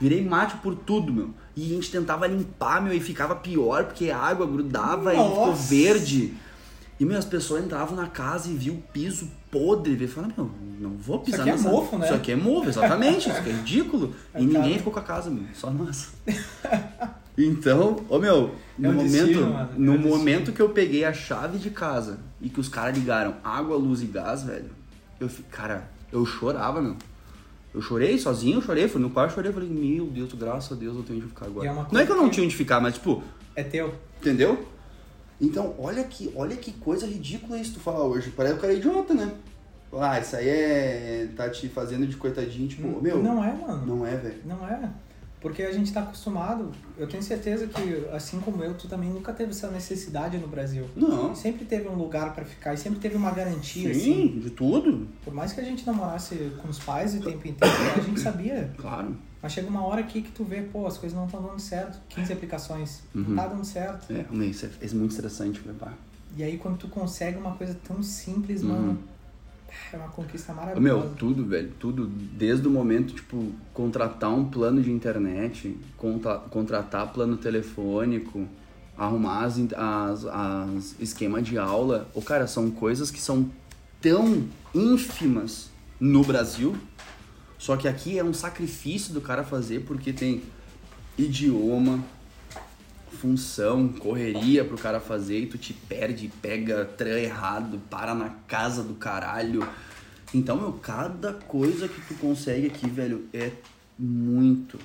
[0.00, 1.30] Virei mate por tudo, meu.
[1.54, 5.46] E a gente tentava limpar, meu, e ficava pior, porque a água grudava e ficou
[5.48, 5.68] Nossa.
[5.68, 6.34] verde.
[6.98, 10.02] E, meu, as pessoas entravam na casa e viam o piso podre.
[10.02, 11.68] E falavam, meu, não vou pisar aqui é nessa...
[11.68, 12.06] mofo, né?
[12.06, 13.28] Isso aqui é mofo, exatamente.
[13.28, 14.14] Isso aqui é ridículo.
[14.32, 14.78] É e ninguém cara.
[14.78, 15.44] ficou com a casa, meu.
[15.54, 16.12] Só nós.
[17.38, 21.58] Então, ô meu, no É o momento, é no momento que eu peguei a chave
[21.58, 24.70] de casa e que os caras ligaram água, luz e gás, velho,
[25.18, 26.96] eu cara, eu chorava, meu.
[27.72, 30.96] Eu chorei sozinho, eu chorei, fui no quarto, chorei, falei, meu Deus, graças a Deus
[30.96, 31.68] eu tenho onde ficar agora.
[31.68, 33.22] É não é que eu não que- tinha onde ficar, mas tipo,
[33.54, 33.94] É teu.
[34.20, 34.66] entendeu?
[35.40, 38.30] Então, olha que, olha que coisa ridícula isso tu falar hoje.
[38.30, 39.32] Parece que o cara é idiota, né?
[39.92, 41.28] Ah, isso aí é.
[41.36, 43.22] tá te fazendo de coitadinho, tipo, meu.
[43.22, 43.86] Não é, mano.
[43.86, 44.40] Não é, velho.
[44.44, 44.90] Não é.
[45.40, 46.70] Porque a gente tá acostumado.
[46.98, 50.86] Eu tenho certeza que, assim como eu, tu também nunca teve essa necessidade no Brasil.
[50.94, 51.34] Não.
[51.34, 54.38] Sempre teve um lugar pra ficar e sempre teve uma garantia, Sim, assim.
[54.40, 55.08] de tudo.
[55.24, 58.20] Por mais que a gente não morasse com os pais o tempo inteiro, a gente
[58.20, 58.70] sabia.
[58.76, 59.16] Claro.
[59.42, 61.98] Mas chega uma hora aqui que tu vê, pô, as coisas não estão dando certo.
[62.10, 63.00] 15 aplicações.
[63.14, 63.22] Uhum.
[63.28, 64.12] Não tá dando certo.
[64.12, 65.94] É, isso é, é muito estressante, pai.
[66.36, 68.68] E aí quando tu consegue uma coisa tão simples, Uhum.
[68.68, 68.98] mano,
[69.92, 70.80] é uma conquista maravilhosa.
[70.80, 72.06] Meu, tudo, velho, tudo.
[72.06, 78.46] Desde o momento, tipo, contratar um plano de internet, contra- contratar plano telefônico,
[78.96, 82.08] arrumar as, as, as esquema de aula.
[82.14, 83.50] Ô, cara, são coisas que são
[84.00, 86.76] tão ínfimas no Brasil,
[87.58, 90.42] só que aqui é um sacrifício do cara fazer porque tem
[91.18, 92.02] idioma,
[93.10, 98.82] função, correria pro cara fazer e tu te perde, pega tran errado, para na casa
[98.82, 99.66] do caralho.
[100.32, 103.50] Então, meu, cada coisa que tu consegue aqui, velho, é
[103.98, 104.78] muito.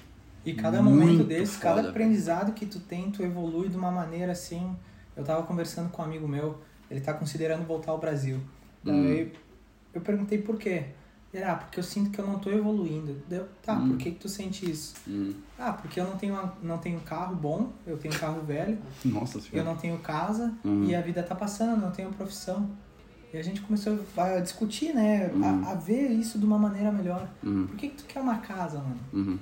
[0.46, 3.92] E cada Muito momento desse, foda, cada aprendizado que tu tem, tu evolui de uma
[3.92, 4.76] maneira assim.
[5.16, 6.60] Eu tava conversando com um amigo meu,
[6.90, 8.40] ele tá considerando voltar ao Brasil.
[8.84, 9.32] Daí
[9.94, 10.86] eu perguntei por quê.
[11.44, 13.22] Ah, porque eu sinto que eu não tô evoluindo.
[13.28, 14.94] Deu, tá, por que, que tu sente isso?
[15.08, 15.34] Hum.
[15.60, 19.38] Ah, porque eu não tenho, uma- não tenho carro bom, eu tenho carro velho, Nossa
[19.38, 19.70] eu senhora.
[19.70, 20.86] não tenho casa Uhum.
[20.86, 22.70] e a vida tá passando, eu não tenho profissão.
[23.34, 25.30] E a gente começou a discutir, né?
[25.34, 25.66] Uhum.
[25.68, 27.28] A, a ver isso de uma maneira melhor.
[27.44, 27.68] Uhum.
[27.68, 29.00] Por que, que tu quer uma casa, mano?
[29.12, 29.40] Uhum.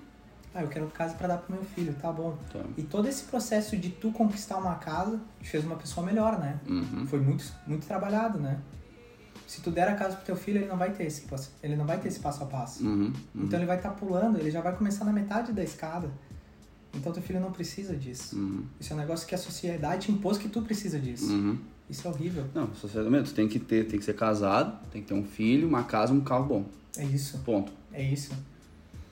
[0.56, 2.36] Ah, eu quero casa pra dar pro meu filho, tá bom.
[2.52, 2.60] Tá.
[2.76, 6.60] E todo esse processo de tu conquistar uma casa te fez uma pessoa melhor, né?
[6.68, 7.06] Uhum.
[7.06, 8.60] Foi muito, muito trabalhado, né?
[9.54, 11.28] Se tu der a casa pro teu filho, ele não vai ter esse,
[11.62, 12.84] ele não vai ter esse passo a passo.
[12.84, 13.14] Uhum.
[13.36, 13.44] Uhum.
[13.44, 16.10] Então ele vai estar pulando, ele já vai começar na metade da escada.
[16.92, 18.36] Então teu filho não precisa disso.
[18.36, 18.64] Uhum.
[18.80, 21.32] Isso é um negócio que a sociedade impôs que tu precisa disso.
[21.32, 21.60] Uhum.
[21.88, 22.46] Isso é horrível.
[22.56, 25.68] Não, socialmente, tu tem que ter, tem que ser casado, tem que ter um filho,
[25.68, 26.66] uma casa, um carro bom.
[26.98, 27.38] É isso.
[27.46, 27.72] Ponto.
[27.92, 28.32] É isso.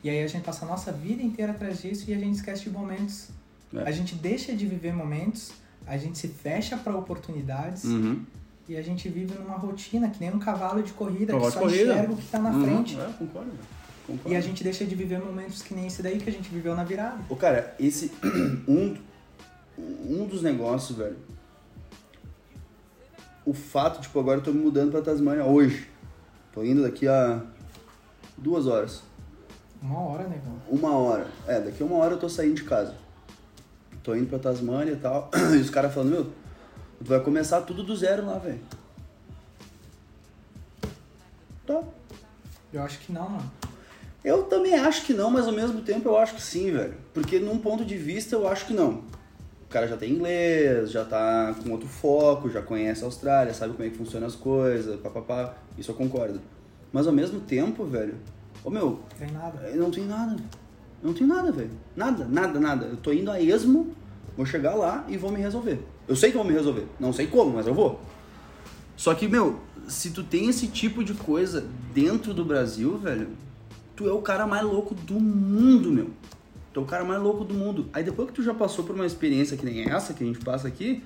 [0.03, 2.63] E aí a gente passa a nossa vida inteira atrás disso e a gente esquece
[2.63, 3.29] de momentos.
[3.75, 3.83] É.
[3.83, 5.51] A gente deixa de viver momentos,
[5.85, 8.25] a gente se fecha para oportunidades Uhum.
[8.71, 11.59] E a gente vive numa rotina que nem um cavalo de corrida Cavalo que só
[11.59, 11.91] corrida.
[11.93, 12.63] enxerga o que tá na Uhum.
[12.63, 12.99] frente.
[12.99, 13.63] É, concordo, velho.
[14.07, 14.29] Concordo.
[14.31, 16.75] E a gente deixa de viver momentos que nem esse daí que a gente viveu
[16.75, 17.17] na virada.
[17.29, 18.11] Ô, cara, esse.
[18.67, 18.97] Um,
[20.21, 21.15] um dos negócios, velho.
[23.45, 25.87] O fato, tipo, agora eu tô me mudando pra Tasmânia hoje.
[26.53, 27.41] Tô indo daqui a
[28.37, 29.01] Duas horas.
[29.81, 30.53] Uma hora, negão.
[30.69, 31.27] Uma hora.
[31.47, 32.95] É, daqui a uma hora eu tô saindo de casa.
[34.03, 35.29] Tô indo pra Tasmânia e tal.
[35.53, 36.27] E os caras falando, meu,
[37.03, 38.59] tu vai começar tudo do zero lá, velho.
[41.65, 41.81] Tá.
[42.73, 43.51] Eu acho que não, mano.
[44.23, 46.93] Eu também acho que não, mas ao mesmo tempo eu acho que sim, velho.
[47.13, 49.03] Porque num ponto de vista eu acho que não.
[49.65, 53.73] O cara já tem inglês, já tá com outro foco, já conhece a Austrália, sabe
[53.73, 55.55] como é que funcionam as coisas, papapá.
[55.77, 56.39] Isso eu concordo.
[56.91, 58.15] Mas ao mesmo tempo, velho,
[58.63, 59.59] ô meu, Tem nada.
[59.69, 60.35] eu não tenho nada.
[61.01, 61.71] Eu não tenho nada, velho.
[61.95, 62.85] Nada, nada, nada.
[62.85, 63.95] Eu tô indo a esmo,
[64.37, 65.79] vou chegar lá e vou me resolver.
[66.11, 66.85] Eu sei que eu vou me resolver.
[66.99, 67.97] Não sei como, mas eu vou.
[68.97, 73.29] Só que, meu, se tu tem esse tipo de coisa dentro do Brasil, velho,
[73.95, 76.09] tu é o cara mais louco do mundo, meu.
[76.73, 77.85] Tu é o cara mais louco do mundo.
[77.93, 80.39] Aí depois que tu já passou por uma experiência que nem essa que a gente
[80.39, 81.01] passa aqui,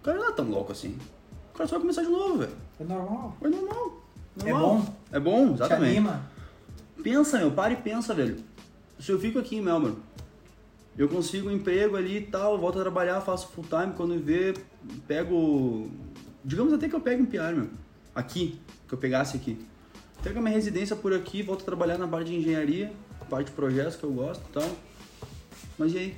[0.00, 0.96] o cara não é tão louco assim.
[1.52, 2.52] O cara só vai começar de novo, velho.
[2.80, 3.36] É normal.
[3.42, 4.00] É normal.
[4.42, 4.68] É Normal.
[4.78, 4.94] bom.
[5.12, 5.90] É bom, Te exatamente.
[5.98, 6.22] anima.
[7.02, 8.38] Pensa, meu, para e pensa, velho.
[8.98, 9.98] Se eu fico aqui em Melbourne,
[10.98, 14.54] eu consigo um emprego ali e tal, volto a trabalhar, faço full time, quando vê,
[15.06, 15.90] pego.
[16.44, 17.68] Digamos até que eu pegue um PR, meu.
[18.14, 19.58] Aqui, que eu pegasse aqui.
[20.22, 22.92] Pego a minha residência por aqui, volto a trabalhar na parte de engenharia,
[23.28, 24.70] parte de projetos que eu gosto e tal.
[25.78, 26.16] Mas e aí?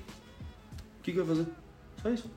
[1.00, 1.50] O que, que eu vou fazer?
[2.02, 2.30] Só isso.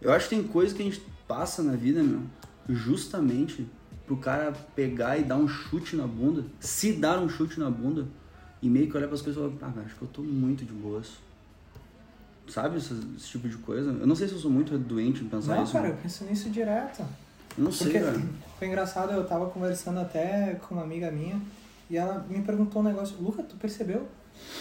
[0.00, 2.22] Eu acho que tem coisa que a gente passa na vida, meu,
[2.68, 3.66] justamente
[4.06, 8.08] pro cara pegar e dar um chute na bunda, se dar um chute na bunda,
[8.62, 10.64] e meio que olhar pras coisas e falar, ah, velho, acho que eu tô muito
[10.64, 11.06] de boas.
[12.48, 13.90] Sabe esse, esse tipo de coisa?
[13.90, 15.72] Eu não sei se eu sou muito doente em pensar Não, isso.
[15.72, 17.04] cara, eu penso nisso direto.
[17.56, 18.28] Eu não sei, Porque velho.
[18.58, 21.40] foi engraçado, eu tava conversando até com uma amiga minha
[21.88, 24.08] e ela me perguntou um negócio, Luca, tu percebeu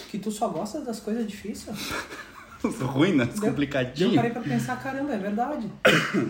[0.10, 1.78] que tu só gosta das coisas difíceis?
[2.82, 3.26] Ruim, né?
[3.26, 4.16] Daí eu- Complicadinho.
[4.16, 5.72] parei pra pensar, caramba, é verdade.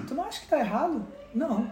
[0.07, 1.05] tu não acha que tá errado?
[1.34, 1.70] Não.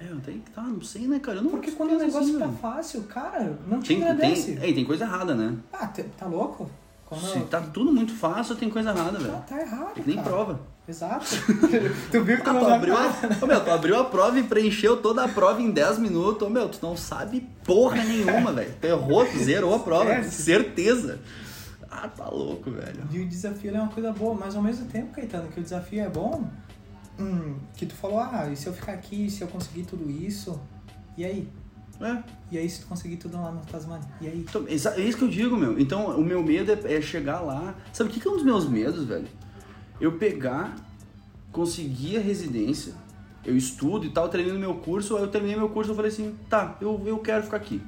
[0.00, 1.38] É, eu tenho que tá, não sei, né, cara?
[1.38, 2.58] Eu não Porque quando o negócio assim, tá velho.
[2.60, 4.52] fácil, cara, não te tem, agradece.
[4.56, 5.54] tem, é, tem coisa errada, né?
[5.72, 6.70] Ah, te- tá louco?
[7.06, 9.34] Quando Se tá tudo muito fácil, tem coisa errada, velho.
[9.48, 10.28] tá errado, Nem cara.
[10.28, 10.60] prova.
[10.88, 11.24] Exato.
[12.10, 13.06] tu viu que tu Ah, tu abriu, a...
[13.42, 16.46] Ô, meu, tu abriu a prova e preencheu toda a prova em 10 minutos.
[16.46, 18.74] Ô, meu, tu não sabe porra nenhuma, velho.
[18.80, 21.20] Tu errou, tu zerou a prova, certeza.
[21.90, 23.02] Ah, tá louco, velho.
[23.12, 26.02] E o desafio é uma coisa boa, mas ao mesmo tempo, Caetano, que o desafio
[26.02, 26.44] é bom,
[27.18, 30.60] hum, que tu falou, ah, e se eu ficar aqui, se eu conseguir tudo isso,
[31.16, 31.48] e aí?
[32.00, 34.08] É, E aí se tu conseguir tudo lá na Tasmania?
[34.20, 34.40] E aí?
[34.48, 35.78] então, é isso que eu digo, meu.
[35.78, 37.74] Então, o meu medo é, é chegar lá.
[37.92, 39.28] Sabe o que, que é um dos meus medos, velho?
[40.00, 40.74] Eu pegar,
[41.52, 42.94] conseguir a residência,
[43.44, 46.34] eu estudo e tal, termino meu curso, aí eu terminei meu curso eu falei assim,
[46.48, 47.80] tá, eu, eu quero ficar aqui.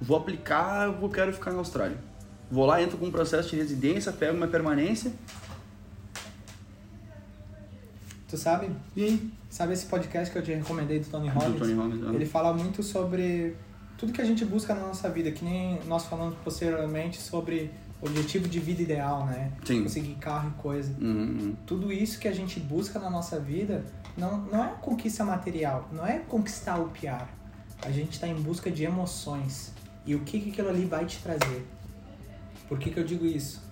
[0.00, 1.98] Vou aplicar, eu quero ficar na Austrália.
[2.50, 5.12] Vou lá, entro com um processo de residência, pego minha permanência,
[8.28, 8.70] Tu sabe?
[8.94, 9.32] e aí?
[9.48, 11.52] Sabe esse podcast que eu te recomendei do Tony Robbins?
[11.52, 12.14] Do Tony Robbins.
[12.14, 13.56] Ele fala muito sobre
[13.96, 17.70] tudo que a gente busca na nossa vida, que nem nós falamos posteriormente sobre
[18.00, 19.50] objetivo de vida ideal, né?
[19.64, 19.82] Sim.
[19.82, 20.94] Conseguir carro e coisa.
[21.00, 21.56] Uhum, uhum.
[21.66, 23.84] Tudo isso que a gente busca na nossa vida
[24.16, 27.28] não, não é conquista material, não é conquistar o piar.
[27.82, 29.72] A gente está em busca de emoções.
[30.04, 31.66] E o que, que aquilo ali vai te trazer?
[32.68, 33.62] Por que, que eu digo isso?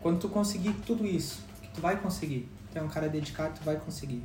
[0.00, 3.64] Quando tu conseguir tudo isso, que tu vai conseguir, tu é um cara dedicado, tu
[3.64, 4.22] vai conseguir.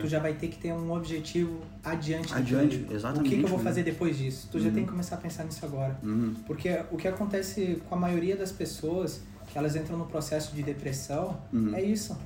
[0.00, 2.32] Tu já vai ter que ter um objetivo adiante.
[2.34, 2.94] Adiante, ali.
[2.94, 3.64] exatamente, O que, que eu vou né?
[3.64, 4.48] fazer depois disso?
[4.50, 4.74] Tu já Uhum.
[4.74, 5.96] tem que começar a pensar nisso agora.
[6.02, 6.34] Uhum.
[6.46, 9.20] Porque o que acontece com a maioria das pessoas
[9.50, 11.74] que elas entram no processo de depressão Uhum.
[11.74, 12.16] é isso.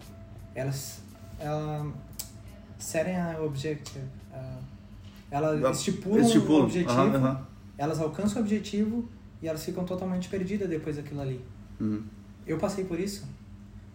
[0.55, 1.01] Elas,
[1.39, 1.87] ela
[2.79, 4.05] setting an objective.
[5.31, 7.39] elas estipulam, Estipulam, um objetivo,
[7.79, 9.09] elas alcançam o objetivo
[9.41, 11.41] e elas ficam totalmente perdidas depois daquilo ali.
[11.79, 12.03] Uhum.
[12.47, 13.25] Eu passei por isso.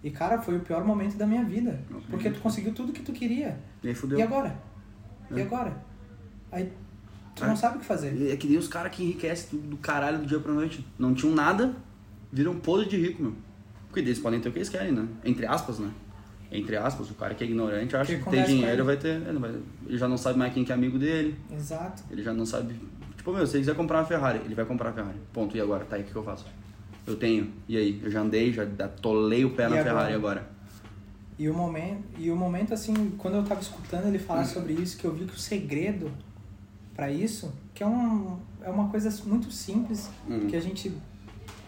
[0.03, 1.79] E cara, foi o pior momento da minha vida.
[1.89, 2.41] Eu Porque tu acredito.
[2.41, 3.57] conseguiu tudo que tu queria.
[3.83, 4.19] E aí fudeu.
[4.19, 4.55] E agora?
[5.31, 5.43] E É.
[5.43, 5.75] agora?
[6.51, 6.71] Aí
[7.35, 7.47] tu É.
[7.47, 8.31] não sabe o que fazer.
[8.31, 10.85] É que nem os caras que enriquecem do, do caralho do dia pra noite.
[10.99, 11.73] Não tinham nada,
[12.31, 13.33] viram podre de rico, meu.
[13.87, 15.07] Porque eles podem ter o que eles querem, né?
[15.23, 15.89] Entre aspas, né?
[16.51, 19.21] Entre aspas, o cara que é ignorante acha Que que, tem dinheiro vai ter.
[19.27, 21.35] Ele, já não sabe mais quem que é amigo dele.
[21.51, 22.03] Exato.
[22.11, 22.79] Ele já não sabe.
[23.17, 25.17] Tipo, meu, se ele quiser comprar uma Ferrari, ele vai comprar a Ferrari.
[25.33, 25.57] Ponto.
[25.57, 25.83] E agora?
[25.85, 26.45] Tá aí, o que eu faço?
[27.05, 27.51] Eu tenho.
[27.67, 28.01] E aí?
[28.03, 29.83] Eu já andei, já atolei o pé E na agora?
[29.89, 30.49] Ferrari agora.
[31.37, 34.97] E o momento, e o momento assim, quando eu tava escutando ele falar sobre isso,
[34.97, 36.09] que eu vi que o segredo
[36.95, 40.47] pra isso, que é um é uma coisa muito simples, Hum.
[40.47, 40.91] que a gente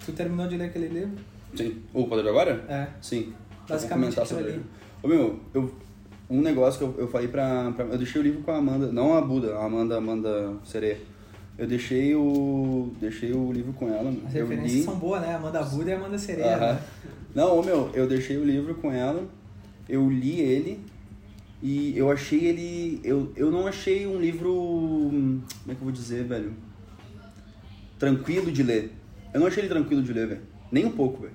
[0.05, 1.17] tu terminou de ler aquele livro?
[1.53, 1.81] Sim.
[1.93, 2.65] O poder de agora?
[2.69, 2.87] É.
[3.01, 3.33] Sim.
[3.67, 4.63] Basicamente Eu aquilo sobre ali.
[5.03, 5.71] Ô meu, eu,
[6.29, 8.91] um negócio que eu, eu falei pra, pra- Eu deixei o livro com a Amanda,
[8.91, 10.97] não a Buda, a Amanda, Amanda Sereia.
[11.57, 12.91] Eu deixei o.
[12.99, 14.09] Deixei o livro com ela.
[14.27, 14.83] As eu referências li.
[14.83, 15.35] são boas, né?
[15.35, 16.55] Amanda Buda e Amanda Sereia.
[16.55, 16.73] Aham.
[16.73, 16.81] né?
[17.33, 19.27] Não, ô meu, eu deixei o livro com ela,
[19.87, 20.79] eu li ele
[21.61, 22.99] e eu achei ele.
[23.03, 24.49] Eu, eu não achei um livro.
[24.49, 26.53] Como é que eu vou dizer, velho?
[27.97, 28.91] tranquilo de ler.
[29.33, 30.41] Eu não achei ele tranquilo de ler, velho.
[30.71, 31.33] Nem um pouco, velho.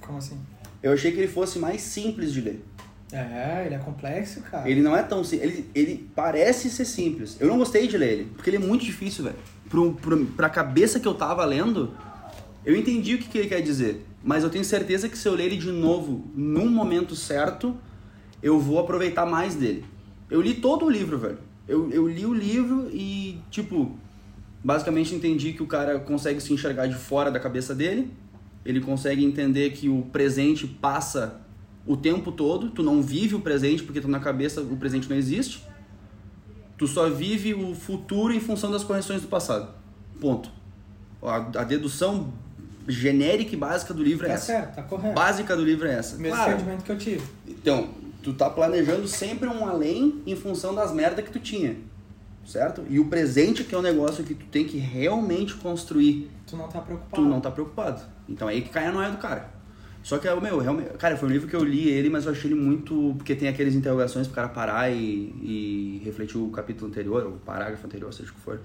[0.00, 0.38] Como assim?
[0.82, 2.64] Eu achei que ele fosse mais simples de ler.
[3.12, 4.68] É, ele é complexo, cara.
[4.68, 5.50] Ele não é tão simples.
[5.50, 7.36] Ele, ele parece ser simples.
[7.38, 9.36] Eu não gostei de ler ele, porque ele é muito difícil, velho.
[9.72, 11.92] Pro, pro, pra cabeça que eu tava lendo,
[12.62, 14.04] eu entendi o que, que ele quer dizer.
[14.22, 17.74] Mas eu tenho certeza que se eu ler ele de novo, num momento certo,
[18.42, 19.82] eu vou aproveitar mais dele.
[20.30, 21.38] Eu li todo o livro, velho.
[21.66, 23.96] Eu, eu li o livro e, tipo,
[24.62, 28.10] basicamente entendi que o cara consegue se enxergar de fora da cabeça dele.
[28.66, 31.40] Ele consegue entender que o presente passa
[31.86, 32.68] o tempo todo.
[32.68, 35.64] Tu não vive o presente porque tu na cabeça o presente não existe.
[36.82, 39.68] Tu só vive o futuro em função das correções do passado.
[40.20, 40.50] Ponto.
[41.22, 42.32] A, a dedução
[42.88, 44.46] genérica e básica do livro é Tá essa.
[44.46, 45.14] certo, tá correto.
[45.14, 46.16] Básica do livro é essa.
[46.16, 47.22] Mesmo Claro, sentimento que eu tive.
[47.46, 47.88] então,
[48.20, 51.76] tu tá planejando sempre um além em função das merdas que tu tinha.
[52.44, 52.82] Certo?
[52.90, 56.28] E o presente que é um negócio que tu tem que realmente construir.
[56.48, 57.22] Tu não tá preocupado.
[57.22, 58.02] Tu não tá preocupado.
[58.28, 59.48] Então é aí que cai a noia do cara.
[60.02, 62.50] Só que, meu, realmente, cara, foi um livro que eu li ele, mas eu achei
[62.50, 63.14] ele muito.
[63.16, 67.38] Porque tem aqueles interrogações pro cara parar e, e refletir o capítulo anterior, ou o
[67.38, 68.60] parágrafo anterior, seja o que for.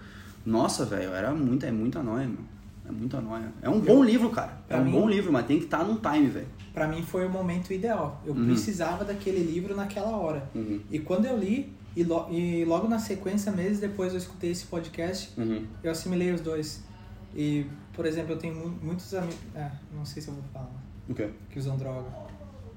[0.45, 2.39] Nossa, velho, era muita, é muita noia, meu.
[2.87, 3.51] É muita noia.
[3.61, 4.57] É um bom livro, cara.
[4.69, 6.47] É um mim- bom livro, mas tem que estar num time, velho.
[6.73, 8.21] Pra mim foi o momento ideal.
[8.25, 8.45] Eu Uhum.
[8.45, 10.49] precisava daquele livro naquela hora.
[10.55, 10.79] Uhum.
[10.89, 14.65] E quando eu li, e, lo- e logo na sequência, meses depois eu escutei esse
[14.67, 15.65] podcast, Uhum.
[15.83, 16.81] eu assimilei os dois.
[17.35, 19.37] E, por exemplo, eu tenho mu- muitos amigos.
[19.53, 20.71] É, não sei se eu vou falar.
[21.09, 21.29] O quê?
[21.49, 22.07] Que usam droga.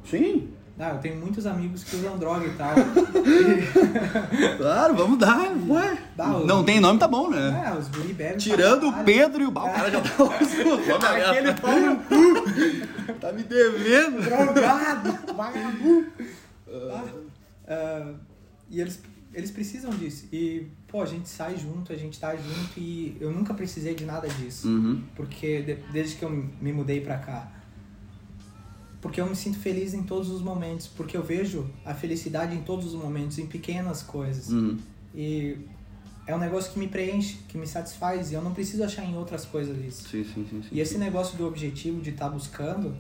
[0.05, 2.73] Sim, Ah, eu tenho muitos amigos que usam droga e tal.
[4.57, 5.99] claro, vamos dar, ué.
[6.41, 7.65] Os- Não tem nome, tá bom, né?
[7.67, 8.39] É, os guri bebem.
[8.39, 9.05] Tirando o.
[9.05, 10.09] Pedro e o Bal, o cara já tá
[11.31, 14.23] Aquele pau no cu, Tá me devendo.
[14.23, 16.07] drogado, vagabundo.
[16.73, 17.05] Ah,
[17.69, 18.13] ah,
[18.71, 19.03] e eles,
[19.35, 20.29] eles precisam disso.
[20.33, 24.05] E, pô, a gente sai junto, a gente tá junto e eu nunca precisei de
[24.05, 24.69] nada disso.
[24.69, 25.03] Uhum.
[25.15, 27.49] Porque de- desde que eu me mudei pra cá.
[29.01, 30.87] Porque eu me sinto feliz em todos os momentos.
[30.87, 34.51] Porque eu vejo a felicidade em todos os momentos, em pequenas coisas.
[34.51, 34.79] Uhum.
[35.15, 35.57] E
[36.27, 38.31] é um negócio que me preenche, que me satisfaz.
[38.31, 40.09] E eu não preciso achar em outras coisas isso.
[40.09, 40.63] Sim, sim, sim.
[40.63, 40.69] sim.
[40.71, 42.95] E esse negócio do objetivo, de estar buscando,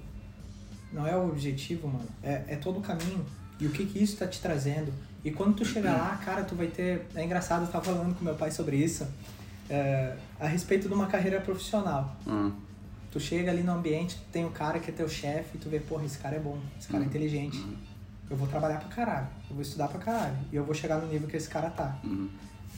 [0.92, 2.08] não é o objetivo, mano.
[2.22, 3.24] É, é todo o caminho.
[3.60, 4.92] E o que que isso tá te trazendo.
[5.22, 7.06] E quando tu chegar lá, cara, tu vai ter...
[7.14, 9.06] É engraçado, eu tava falando com meu pai sobre isso.
[9.70, 12.16] é, a respeito de uma carreira profissional.
[12.26, 12.50] Ah,
[13.10, 15.80] Tu chega ali no ambiente, tem o cara que é teu chefe, e tu vê,
[15.80, 17.64] porra, esse cara é bom, esse cara é inteligente.
[18.30, 20.36] Eu vou trabalhar pra caralho, eu vou estudar pra caralho.
[20.52, 21.98] E eu vou chegar no nível que esse cara tá.
[22.04, 22.28] uhum.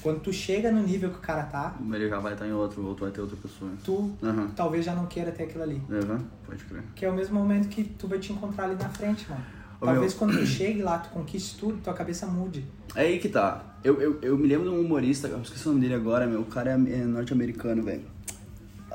[0.02, 2.84] Quando tu chega no nível que o cara tá, Ele já vai estar em outro,
[2.84, 3.70] ou tu vai ter outra pessoa.
[3.84, 4.50] tu Aham.
[4.56, 5.80] talvez já não queira ter aquilo ali.
[5.88, 6.18] Uhum.
[6.44, 6.82] Pode crer.
[6.96, 9.44] Que é o mesmo momento que tu vai te encontrar ali na frente, mano.
[9.80, 10.18] Ô, Talvez meu.
[10.18, 12.64] quando tu chegue lá, tu conquiste tudo, tua cabeça mude.
[12.96, 13.62] É aí que tá.
[13.84, 16.40] Eu, eu, eu me lembro de um humorista, eu esqueci o nome dele agora, meu.
[16.40, 18.02] O cara é, é norte-americano, velho.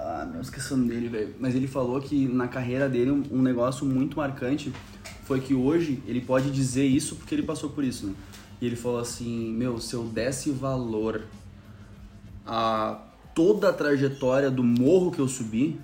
[0.10, 1.36] Ah, meu, esqueci o nome dele, velho.
[1.38, 4.72] Mas ele falou que na carreira dele um, negócio muito marcante
[5.26, 8.16] foi que hoje ele pode dizer isso porque ele passou por isso, né?
[8.62, 11.24] E ele falou assim, meu, se eu desse valor
[12.46, 13.02] a
[13.36, 15.78] toda a trajetória do morro que eu subi,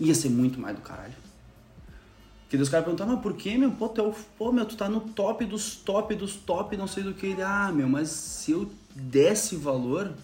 [0.00, 1.12] ia ser muito mais do caralho.
[2.48, 3.70] Que os caras perguntaram, mas por que, meu?
[3.72, 7.12] Pô, o- pô, meu, tu tá no top dos top dos top, não sei do
[7.12, 7.26] que.
[7.26, 10.14] Ele, ah, meu, mas se eu desse valor,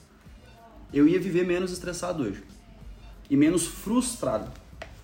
[0.90, 2.42] eu ia viver menos estressado hoje.
[3.30, 4.50] E menos frustrado.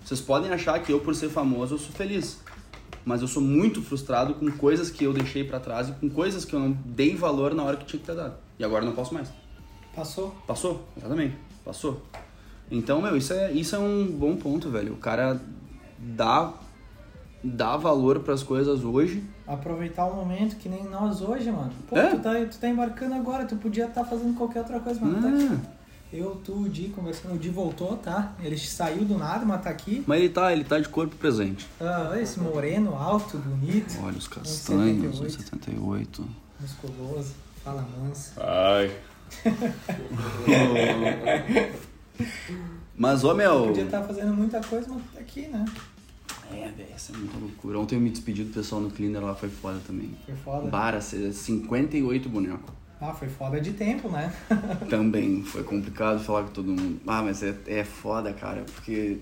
[0.03, 2.39] Vocês podem achar que eu, por ser famoso, eu sou feliz.
[3.05, 6.45] Mas eu sou muito frustrado com coisas que eu deixei pra trás e com coisas
[6.45, 8.35] que eu não dei valor na hora que tinha que ter dado.
[8.57, 9.29] E agora não posso mais.
[9.95, 10.33] Passou?
[10.47, 11.35] Passou, exatamente.
[11.65, 12.01] Passou.
[12.71, 14.93] Então, meu, isso é, isso é um bom ponto, velho.
[14.93, 15.39] O cara
[15.99, 16.53] dá,
[17.43, 19.23] dá valor pras coisas hoje.
[19.45, 21.71] Aproveitar o momento que nem nós hoje, mano.
[21.89, 22.09] Pô, É?
[22.11, 25.21] tu, tá, tu tá embarcando agora, tu podia estar fazendo qualquer outra coisa, mas não
[25.21, 25.59] tá aqui.
[26.13, 27.33] Eu, tu, o Di conversando.
[27.33, 28.35] O Di voltou, tá?
[28.39, 30.03] Ele saiu do nada, mas tá aqui.
[30.05, 31.65] mas ele tá, ele tá de corpo presente.
[31.81, 34.29] Ah, olha esse moreno, alto, bonito, Olhos 1,78.
[34.29, 36.23] castanhos, 1,78.
[36.59, 37.33] musculoso,
[37.63, 38.33] fala manso.
[38.37, 38.95] Ai.
[42.95, 43.65] Mas, ô, meu...
[43.67, 45.65] Podia estar fazendo muita coisa, mas tá aqui, né?
[46.51, 47.79] É, velho, essa é muita loucura.
[47.79, 50.15] Ontem eu me despedi do pessoal no Cleaner lá, foi foda também.
[50.27, 50.69] Foi foda.
[50.69, 52.71] Bara, 58 bonecos.
[53.05, 54.33] Ah, foi foda de tempo, né?
[54.89, 57.01] Também foi complicado falar com todo mundo.
[57.05, 59.19] Ah, mas é, é foda, cara, porque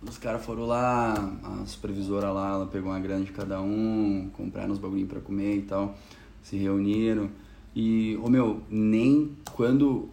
[0.00, 4.72] os caras foram lá, a supervisora lá, ela pegou uma grana de cada um, compraram
[4.72, 5.98] uns bagulhinhos pra comer e tal,
[6.44, 7.28] se reuniram.
[7.74, 10.08] E, ô meu, nem quando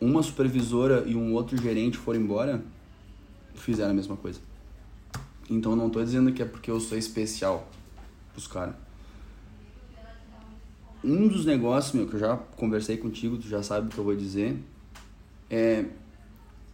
[0.00, 2.60] uma supervisora e um outro gerente foram embora,
[3.54, 4.40] fizeram a mesma coisa.
[5.48, 7.68] Então não tô dizendo que é porque eu sou especial
[8.32, 8.74] pros caras.
[11.04, 14.04] Um dos negócios, meu, que eu já conversei contigo, tu já sabe o que eu
[14.04, 14.56] vou dizer,
[15.50, 15.84] é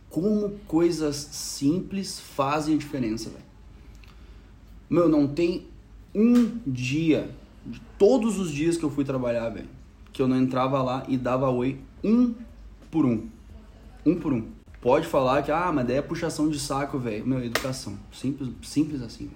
[0.08, 3.44] como coisas simples fazem diferença, velho.
[4.88, 5.66] Meu, não tem
[6.14, 7.30] um dia,
[7.66, 9.68] de todos os dias que eu fui trabalhar, velho,
[10.12, 12.34] que eu não entrava lá e dava oi um
[12.90, 13.28] por um.
[14.04, 14.48] Um por um.
[14.80, 17.26] Pode falar que, ah, mas daí é puxação de saco, velho.
[17.26, 17.98] Meu, educação.
[18.12, 19.30] Simples, simples assim.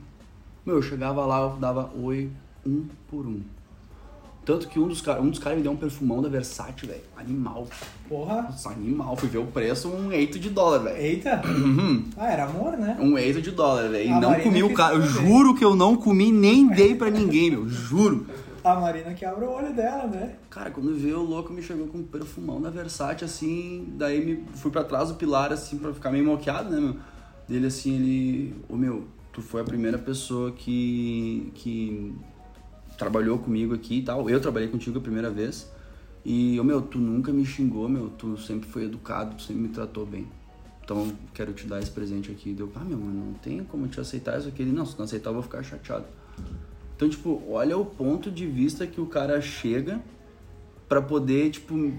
[0.65, 2.31] Meu, eu chegava lá, eu dava oi
[2.67, 3.43] um por um.
[4.45, 7.01] Tanto que um dos caras um dos caras me deu um perfumão da Versace, velho.
[7.17, 7.67] Animal.
[8.09, 8.43] Porra.
[8.43, 9.17] Nossa, animal.
[9.17, 10.97] Fui ver o preço, um eito de dólar, velho.
[10.97, 11.43] Eita.
[12.17, 12.97] Ah, era amor, né?
[13.01, 14.09] Um eito de dólar, velho.
[14.09, 14.95] E A não Marina comi o cara.
[14.95, 17.69] Eu juro que eu não comi nem dei pra ninguém, meu.
[17.69, 18.27] Juro.
[18.63, 20.37] A Marina que abre o olho dela, né?
[20.49, 23.89] Cara, quando veio o louco, me chegou com um perfumão da Versace, assim.
[23.97, 26.97] Daí me fui pra trás do pilar, assim, pra ficar meio moqueado, né, meu?
[27.49, 28.55] Dele, assim, ele.
[28.69, 31.51] Ô, meu, tu foi a primeira pessoa que.
[31.55, 32.15] que
[32.97, 34.29] trabalhou comigo aqui e tal.
[34.29, 35.71] Eu trabalhei contigo a primeira vez.
[36.25, 38.09] E, meu, tu nunca me xingou, meu.
[38.11, 40.27] Tu sempre foi educado, tu sempre me tratou bem.
[40.83, 42.53] Então, quero te dar esse presente aqui.
[42.53, 44.63] Deu, ah, meu, mano, não tem como te aceitar isso aqui.
[44.63, 46.07] Ele, não, se não aceitar, eu vou ficar chateado.
[46.97, 50.01] Então, tipo, olha o ponto de vista que o cara chega
[50.89, 51.93] pra poder, tipo.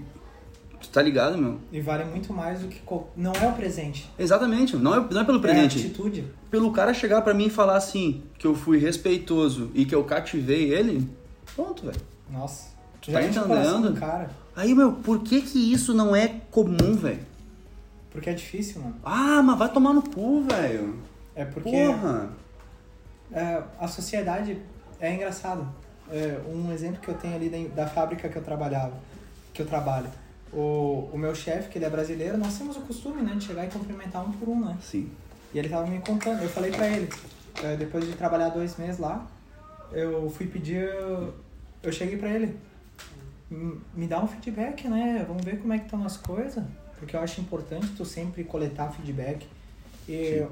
[0.86, 1.58] Tu tá ligado, meu?
[1.72, 2.78] E vale muito mais do que.
[2.80, 4.08] qual- Não é o presente.
[4.18, 5.78] Exatamente, não é, não é pelo É a presente.
[5.78, 6.24] atitude.
[6.50, 10.04] Pelo cara chegar pra mim e falar assim, que eu fui respeitoso e que eu
[10.04, 11.08] cativei ele,
[11.54, 12.00] pronto, velho.
[12.30, 12.68] Nossa.
[13.02, 13.92] Tu Já tá entendendo?
[13.92, 14.30] do cara.
[14.54, 17.20] Aí, meu, por que que isso não é comum, velho?
[18.10, 18.94] Porque é difícil, mano.
[19.04, 20.98] Ah, mas vai tomar no cu, velho.
[21.34, 22.30] É porque Porra.
[23.32, 24.56] é, a sociedade
[25.00, 25.68] é engraçado.
[26.10, 28.94] É, um exemplo que eu tenho ali da, da fábrica que eu trabalhava,
[29.52, 30.06] que eu trabalho.
[30.58, 33.66] O, o meu chefe, que ele é brasileiro, nós temos o costume, né, de chegar
[33.66, 34.78] e cumprimentar um por um, né?
[34.82, 35.10] Sim.
[35.52, 37.08] E ele tava me contando, eu falei pra ele,
[37.62, 39.26] é, depois de trabalhar dois meses lá,
[39.92, 40.88] eu fui pedir,
[41.82, 42.56] eu cheguei pra ele,
[43.50, 45.24] "M- me dá um feedback, né?
[45.28, 46.64] Vamos ver como é que estão as coisas,
[46.98, 49.46] porque eu acho importante tu sempre coletar feedback.
[50.08, 50.42] E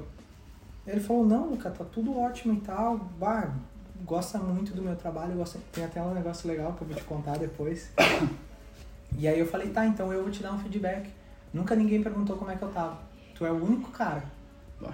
[0.85, 3.53] ele falou, não, Luca, tá tudo ótimo e tal, bah,
[4.05, 7.03] gosta muito do meu trabalho, gosta, tem até um negócio legal que eu vou te
[7.03, 7.89] contar depois.
[9.17, 11.09] E aí eu falei, tá, então eu vou te dar um feedback.
[11.53, 12.99] Nunca ninguém perguntou como é que eu tava.
[13.33, 14.23] Tu é o único cara.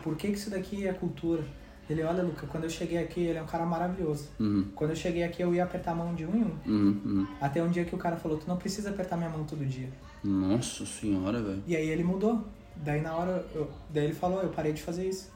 [0.04, 1.44] Por que, que isso daqui é cultura?
[1.90, 4.30] Ele, olha, Luca, quando eu cheguei aqui, ele é um cara maravilhoso.
[4.40, 6.56] Uhum, Quando eu cheguei aqui, eu ia apertar a mão de um em um.
[6.66, 7.28] uhum, uhum.
[7.42, 9.90] Até um dia que o cara falou, tu não precisa apertar minha mão todo dia.
[10.24, 11.62] Nossa senhora, velho.
[11.68, 12.46] E aí ele mudou.
[12.78, 15.30] Daí na hora, eu- daí ele falou, eu parei de fazer isso.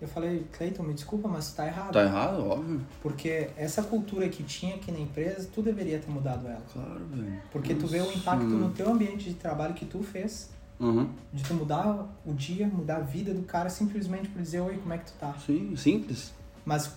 [0.00, 1.92] Eu falei, Cleiton, me desculpa, mas tá errado.
[1.92, 2.80] Tá errado, óbvio.
[3.00, 6.62] Porque essa cultura que tinha aqui na empresa, tu deveria ter mudado ela.
[6.72, 7.40] Claro, velho.
[7.50, 11.08] Porque tu vê o Nossa, impacto no teu ambiente de trabalho que tu fez, Uhum.
[11.32, 14.92] de tu mudar o dia, mudar a vida do cara simplesmente por dizer, oi, como
[14.92, 15.32] é que tu tá?
[15.46, 16.34] Sim, simples.
[16.66, 16.90] Mas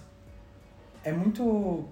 [1.04, 1.86] é muito.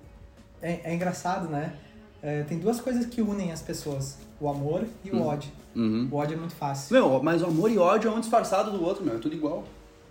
[0.61, 1.75] É, é engraçado, né?
[2.21, 5.27] É, tem duas coisas que unem as pessoas: o amor e o Hum.
[5.27, 5.51] ódio.
[5.75, 6.07] Uhum.
[6.11, 6.93] O ódio é muito fácil.
[6.93, 9.15] Meu, mas o amor e ódio é um disfarçado do outro, meu.
[9.15, 9.63] É tudo igual.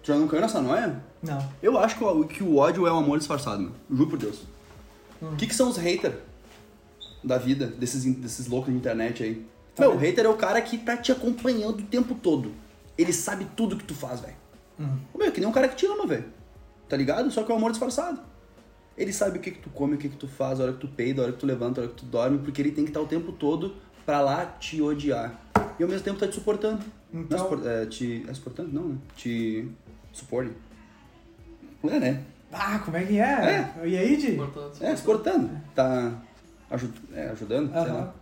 [0.04, 1.02] Tu já não caiu nessa noia?
[1.22, 1.50] Não.
[1.62, 3.72] Eu acho que o, que o ódio é um amor disfarçado, meu.
[3.90, 4.42] Juro por Deus.
[5.22, 5.32] Hum.
[5.32, 6.14] O que, que são os haters
[7.24, 9.46] da vida, desses, desses loucos de internet aí?
[9.74, 12.52] Tá meu, o hater é o cara que tá te acompanhando o tempo todo.
[12.98, 14.36] Ele sabe tudo que tu faz, velho.
[14.78, 14.98] Hum.
[15.14, 16.26] Ô, Meu, é que nem um cara que te ama, velho.
[16.86, 17.30] Tá ligado?
[17.30, 18.20] Só que é um amor disfarçado.
[18.98, 20.80] Ele sabe o que, que tu come, o que, que tu faz, a hora que
[20.80, 22.84] tu peida, a hora que tu levanta, a hora que tu dorme, porque ele tem
[22.84, 23.74] que estar o tempo todo
[24.04, 25.40] pra lá te odiar.
[25.78, 26.84] E ao mesmo tempo tá te suportando.
[27.12, 28.24] Então- Não é, é, te.
[28.28, 28.72] É suportando?
[28.72, 28.98] Não, né?
[29.16, 29.68] Te.
[30.14, 30.52] Suporte.
[31.82, 32.22] É, né?
[32.52, 33.74] Ah, como é que é?
[33.84, 34.32] E aí, Di?
[34.34, 34.82] Importante.
[34.82, 35.50] É, suportando.
[35.74, 36.12] Tá
[36.70, 37.70] aju é, ajudando?
[37.72, 37.92] sei Aham.
[37.92, 38.14] lá.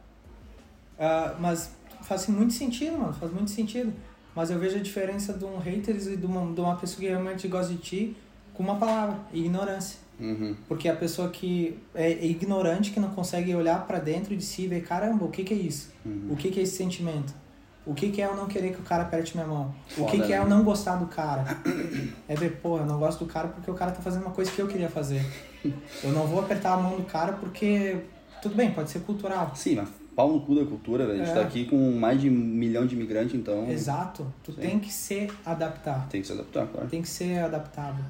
[0.99, 1.71] Ah, mas
[2.03, 3.13] faz muito sentido, mano.
[3.13, 3.93] Faz muito sentido.
[4.35, 7.07] Mas eu vejo a diferença de um haters e de uma, de uma pessoa que
[7.07, 8.17] realmente gosta de ti
[8.55, 9.99] com uma palavra: ignorância.
[10.19, 10.57] Uhum.
[10.67, 14.69] Porque a pessoa que é ignorante, que não consegue olhar pra dentro de si e
[14.69, 15.93] ver, caramba, o que que é isso?
[16.07, 16.29] Uhum.
[16.31, 17.35] O que que é esse sentimento?
[17.85, 19.75] O que que é eu não querer que o cara aperte minha mão?
[19.99, 20.45] o que Foda, que é né?
[20.45, 21.45] eu não gostar do cara?
[22.29, 24.51] É ver, pô, eu não gosto do cara porque o cara tá fazendo uma coisa
[24.51, 25.25] que eu queria fazer.
[26.03, 27.97] Eu não vou apertar a mão do cara porque,
[28.41, 29.53] tudo bem, pode ser cultural.
[29.55, 31.23] Sim, mas pau no cu da cultura, velho.
[31.23, 31.41] A gente É.
[31.41, 33.69] tá aqui com mais de um milhão de imigrantes, então.
[33.71, 34.27] Exato.
[34.43, 34.61] Tu Sim.
[34.61, 36.07] tem que se adaptar.
[36.09, 36.89] Tem que se adaptar, claro.
[36.89, 38.05] Tem que ser adaptável.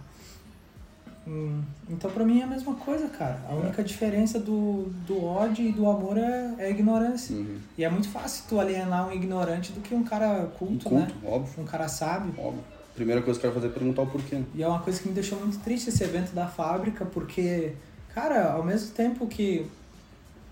[1.27, 3.41] Hum, então pra mim é a mesma coisa, cara.
[3.49, 7.37] A única diferença do, do ódio e do amor é, é a ignorância.
[7.37, 7.59] Uhum.
[7.79, 10.95] E é muito fácil tu alienar um ignorante do que um cara Um culto, culto,
[10.95, 11.09] né?
[11.25, 12.35] óbvio, Um cara sábio.
[12.39, 12.65] óbvio.
[12.95, 14.43] Primeira coisa que eu quero fazer é perguntar o porquê.
[14.55, 17.73] E é uma coisa que me deixou muito triste esse evento da fábrica, porque,
[18.15, 19.67] cara, ao mesmo tempo que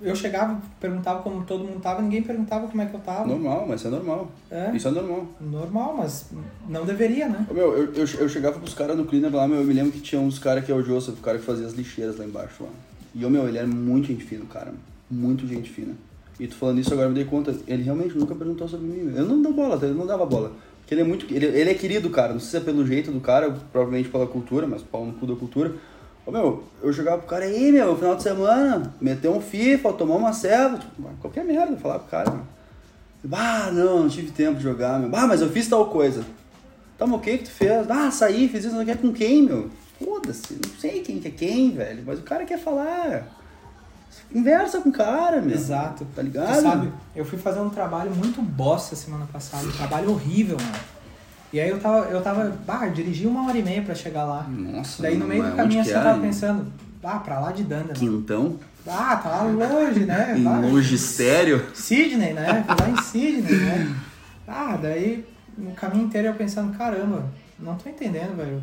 [0.02, 3.26] eu chegava, perguntava como todo mundo tava, ninguém perguntava como é que eu tava.
[3.26, 4.30] Normal, mas isso é normal.
[4.50, 5.26] É, Isso é normal.
[5.40, 6.30] normal, mas
[6.68, 7.46] não deveria, né?
[7.50, 9.92] Ô, Meu, eu, eu, eu chegava pros caras no cleaner lá, meu, eu me lembro
[9.92, 12.24] que tinha uns caras que é o Joseph, o cara que fazia as lixeiras lá
[12.24, 12.70] embaixo lá.
[13.14, 14.72] E, ô, meu, ele era muito gente fina, o cara.
[15.10, 15.94] Muito gente fina.
[16.38, 19.12] E tu falando isso agora, eu me dei conta, ele realmente nunca perguntou sobre mim.
[19.14, 20.52] Eu não dou bola, eu não dava bola.
[20.86, 21.26] Que ele é muito.
[21.32, 22.32] Ele, ele é querido, cara.
[22.32, 25.26] Não sei se é pelo jeito do cara, provavelmente pela cultura, mas pau no cu
[25.26, 25.74] da cultura.
[26.30, 30.14] Ô, meu, eu jogava pro cara aí, meu, final de semana, meteu um FIFA, tomar
[30.14, 32.44] uma ceva, tipo, qualquer merda, falar pro cara, meu.
[33.32, 35.10] Ah, não, não tive tempo de jogar, meu.
[35.12, 36.24] Ah, mas eu fiz tal coisa.
[36.96, 37.90] Tá, mas o que que tu fez?
[37.90, 39.70] Ah, saí, fiz isso, não quer com quem, meu?
[39.98, 43.26] Foda-se, não sei quem que é quem, velho, mas o cara quer falar.
[44.32, 45.56] Conversa com o cara, meu.
[45.56, 46.06] Exato.
[46.14, 46.54] Tá ligado?
[46.54, 50.99] Tu sabe, eu fui fazer um trabalho muito bosta semana passada, um trabalho horrível, mano.
[51.52, 54.44] E aí eu tava, eu tava, bah, dirigi uma hora e meia pra chegar lá.
[54.48, 56.18] Nossa, Daí no meio do caminho assim eu tava era?
[56.20, 56.72] pensando,
[57.02, 57.94] ah, pra lá de Danda, mano.
[57.98, 58.56] Quintão?
[58.86, 60.34] Ah, tá lá longe, né?
[60.38, 60.70] Em Vai.
[60.70, 61.66] Logistério?
[61.74, 62.64] Sydney, né?
[62.66, 63.96] Fui lá em Sydney, né?
[64.46, 65.24] Ah, daí
[65.58, 67.24] no caminho inteiro eu pensando, caramba,
[67.58, 68.62] não tô entendendo, velho.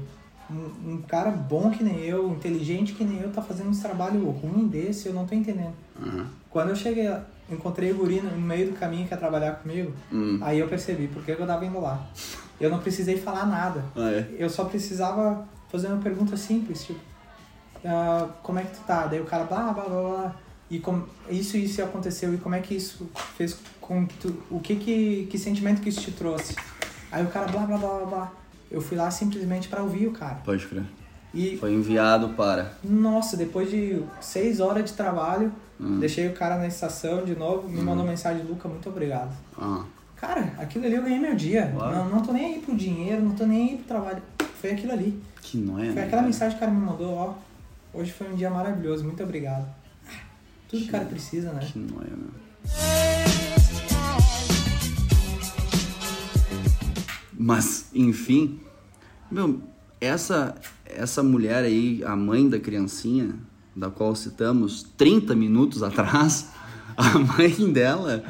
[0.50, 4.30] Um, um cara bom que nem eu, inteligente que nem eu, tá fazendo esse trabalho
[4.30, 5.74] ruim desse, eu não tô entendendo.
[6.02, 6.26] Aham.
[6.50, 7.22] Quando eu cheguei lá,
[7.52, 10.40] encontrei o guri no meio do caminho que ia trabalhar comigo, Hum.
[10.42, 12.00] aí eu percebi por que eu tava indo lá.
[12.60, 13.84] Eu não precisei falar nada.
[13.96, 14.28] Ah, é?
[14.38, 17.00] Eu só precisava fazer uma pergunta simples, tipo,
[17.86, 19.06] ah, como é que tu tá?
[19.06, 20.36] Daí o cara, blá, blá, blá, blá.
[20.70, 20.82] E
[21.40, 25.28] isso isso aconteceu, e como é que isso fez com que tu, o que que,
[25.30, 26.56] que sentimento que isso te trouxe?
[27.12, 28.32] Aí o cara, blá, blá, blá, blá, blá.
[28.70, 30.36] Eu fui lá simplesmente pra ouvir o cara.
[30.44, 30.84] Pode crer.
[31.34, 32.74] E, Foi enviado para.
[32.84, 36.00] nossa, depois de seis horas de trabalho, Hum.
[36.00, 39.32] deixei o cara na estação de novo, me mandou mensagem, Luca, muito obrigado.
[39.56, 39.84] Ah.
[40.20, 41.72] Cara, aquilo ali eu ganhei meu dia.
[41.76, 41.96] Claro.
[41.96, 44.22] Não, não tô nem aí pro dinheiro, não tô nem aí pro trabalho.
[44.60, 45.22] Foi aquilo ali.
[45.44, 46.22] Que não é, Foi né, aquela cara?
[46.24, 47.36] mensagem que o cara me mandou, ó.
[47.94, 49.68] Hoje foi um dia maravilhoso, muito obrigado.
[50.08, 50.12] Ah,
[50.68, 51.60] Tudo que o cara precisa, né?
[51.72, 52.32] Que não é, meu.
[57.40, 58.60] Mas, enfim,
[59.30, 59.62] meu,
[60.02, 60.56] essa,
[60.86, 63.36] essa mulher aí, a mãe da criancinha,
[63.76, 66.48] da qual citamos 30 minutos atrás,
[66.98, 68.24] a mãe dela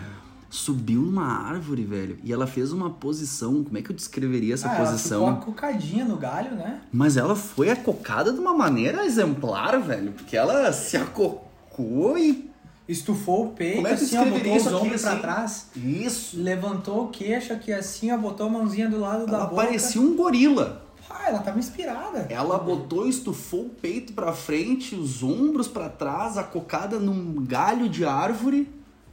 [0.58, 4.70] subiu numa árvore, velho, e ela fez uma posição, como é que eu descreveria essa
[4.70, 5.20] ah, ela posição?
[5.20, 6.82] ficou uma cocadinha no galho, né?
[6.92, 12.48] Mas ela foi acocada de uma maneira exemplar, velho, porque ela se acocou e
[12.88, 15.22] Estufou o peito, Como é que assim, ó, botou os ombros pra assim?
[15.22, 15.68] trás.
[15.76, 19.64] isso, Levantou o queixo aqui assim, ó, botou a mãozinha do lado da ela boca.
[19.66, 20.84] parecia um gorila.
[21.10, 22.28] Ah, ela tava inspirada.
[22.30, 28.06] Ela botou, estufou o peito pra frente, os ombros pra trás, acocada num galho de
[28.06, 28.70] árvore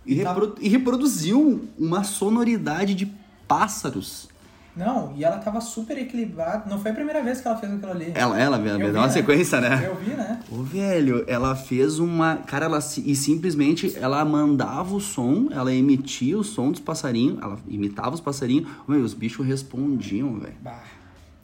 [0.07, 0.33] e, Tá.
[0.33, 3.11] repro- e reproduziu uma sonoridade de
[3.49, 4.29] pássaros.
[4.77, 6.69] Não, e ela tava super equilibrada.
[6.69, 8.11] Não foi a primeira vez que ela fez aquilo ali.
[8.13, 9.09] Ela, ela, deu vi, uma né?
[9.09, 9.87] sequência, né?
[9.87, 10.41] Eu vi, né?
[10.51, 12.39] Ô, velho, ela fez uma.
[12.39, 17.57] Cara, ela e simplesmente ela mandava o som, ela emitia o som dos passarinhos, ela
[17.69, 20.55] imitava os passarinhos, meu, os bichos respondiam, velho.
[20.61, 20.83] Bah,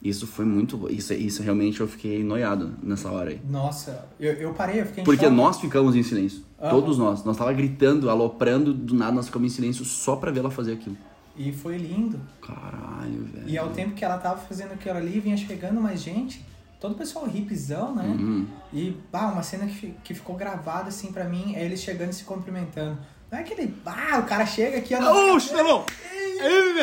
[0.01, 0.91] Isso foi muito.
[0.91, 3.39] Isso, isso realmente eu fiquei noiado nessa hora aí.
[3.47, 5.35] nossa, eu, eu parei, eu fiquei em Porque choque.
[5.35, 6.43] nós ficamos em silêncio.
[6.69, 7.23] Todos nós.
[7.23, 10.73] Nós tava gritando, aloprando, do nada nós ficamos em silêncio só pra ver ela fazer
[10.73, 10.97] aquilo.
[11.37, 12.19] E foi lindo.
[12.41, 13.47] Caralho, velho.
[13.47, 16.43] E ao tempo que ela tava fazendo aquilo ali, vinha chegando mais gente.
[16.79, 18.05] Todo o pessoal hipzão, né?
[18.05, 18.45] Uhum.
[18.73, 22.13] E, bah, uma cena que, que ficou gravada assim pra mim é eles chegando e
[22.13, 22.97] se cumprimentando.
[23.31, 24.93] Não é aquele, ah, o cara chega aqui.
[24.95, 25.85] Ô, Chinelão!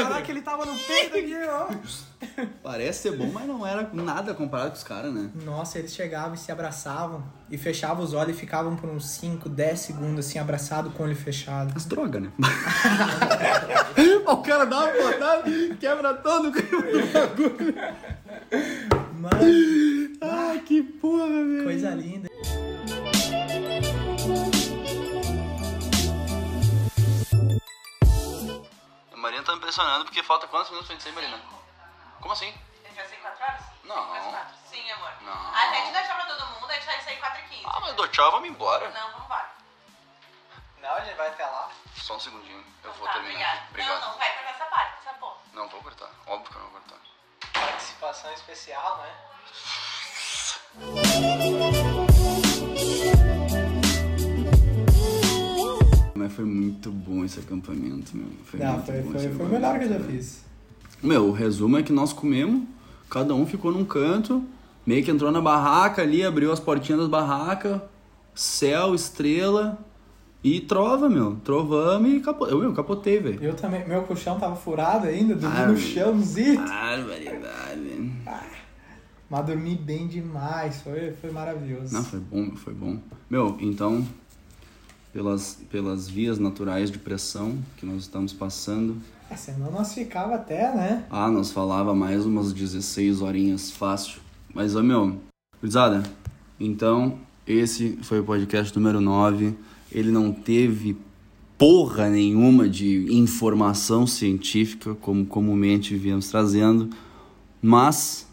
[0.02, 1.68] Caraca, ele tava no peito aqui, ó.
[2.62, 5.30] Parece ser bom, mas não era nada comparado com os caras, né?
[5.44, 9.48] Nossa, eles chegavam e se abraçavam e fechavam os olhos e ficavam por uns 5,
[9.48, 11.72] 10 segundos assim, abraçado com o olho fechado.
[11.76, 12.30] As drogas, né?
[14.26, 15.42] o cara dá uma botada,
[15.80, 16.52] quebra todo o
[17.12, 17.74] bagulho.
[19.18, 21.64] Mano, Ah, que porra, velho.
[21.64, 22.28] coisa linda.
[29.12, 31.57] A Marina tá me impressionando porque falta quantos minutos pra gente sair, Marina?
[32.20, 32.52] Como assim?
[32.84, 33.62] A gente vai sair 4 horas?
[33.84, 34.06] Não.
[34.08, 34.54] Mais 4.
[34.70, 35.12] Sim, amor.
[35.22, 35.48] Não.
[35.50, 37.62] Até a gente deixar pra todo mundo, a gente vai sair 4 e 15.
[37.66, 38.90] Ah, mas dou tchau, vamos embora.
[38.90, 39.48] Não, vamos embora.
[40.80, 41.70] Não, a gente vai até lá.
[41.96, 43.58] Só um segundinho, eu vou tá, terminar obrigada.
[43.58, 43.68] aqui.
[43.70, 44.00] Obrigado.
[44.00, 45.36] Não, não vai cortar essa parte, essa porra.
[45.52, 46.10] Não, vou cortar.
[46.26, 46.98] Óbvio que eu não vou cortar.
[47.52, 49.14] Participação especial, né?
[56.14, 58.44] Mas foi muito bom esse acampamento, meu.
[58.44, 60.44] Foi Não, muito foi, bom foi, foi o melhor que eu já fiz.
[61.02, 62.62] Meu, o resumo é que nós comemos,
[63.08, 64.42] cada um ficou num canto,
[64.84, 67.80] meio que entrou na barraca ali, abriu as portinhas das barracas,
[68.34, 69.78] céu, estrela
[70.42, 71.36] e trova, meu.
[71.44, 72.54] Trovamos e capotei.
[72.54, 73.42] Eu, meu, capotei, velho.
[73.42, 76.60] Eu também, meu colchão tava furado ainda, dormi Ah, no chãozinho.
[76.66, 78.12] Barbaridade.
[79.30, 81.92] Mas dormi bem demais, foi, foi maravilhoso.
[81.92, 82.98] Não, foi bom, foi bom.
[83.28, 84.06] Meu, então,
[85.12, 88.96] pelas, pelas vias naturais de pressão que nós estamos passando,
[89.30, 91.04] Ah, senão nós ficava até, né?
[91.10, 94.20] ah, nós falava mais umas 16 horinhas fácil.
[94.54, 95.20] Mas, ô meu,
[95.60, 96.02] gurizada,
[96.58, 99.54] então, esse foi o podcast número 9.
[99.92, 100.96] Ele não teve
[101.58, 106.88] porra nenhuma de informação científica, como comumente viemos trazendo,
[107.60, 108.27] mas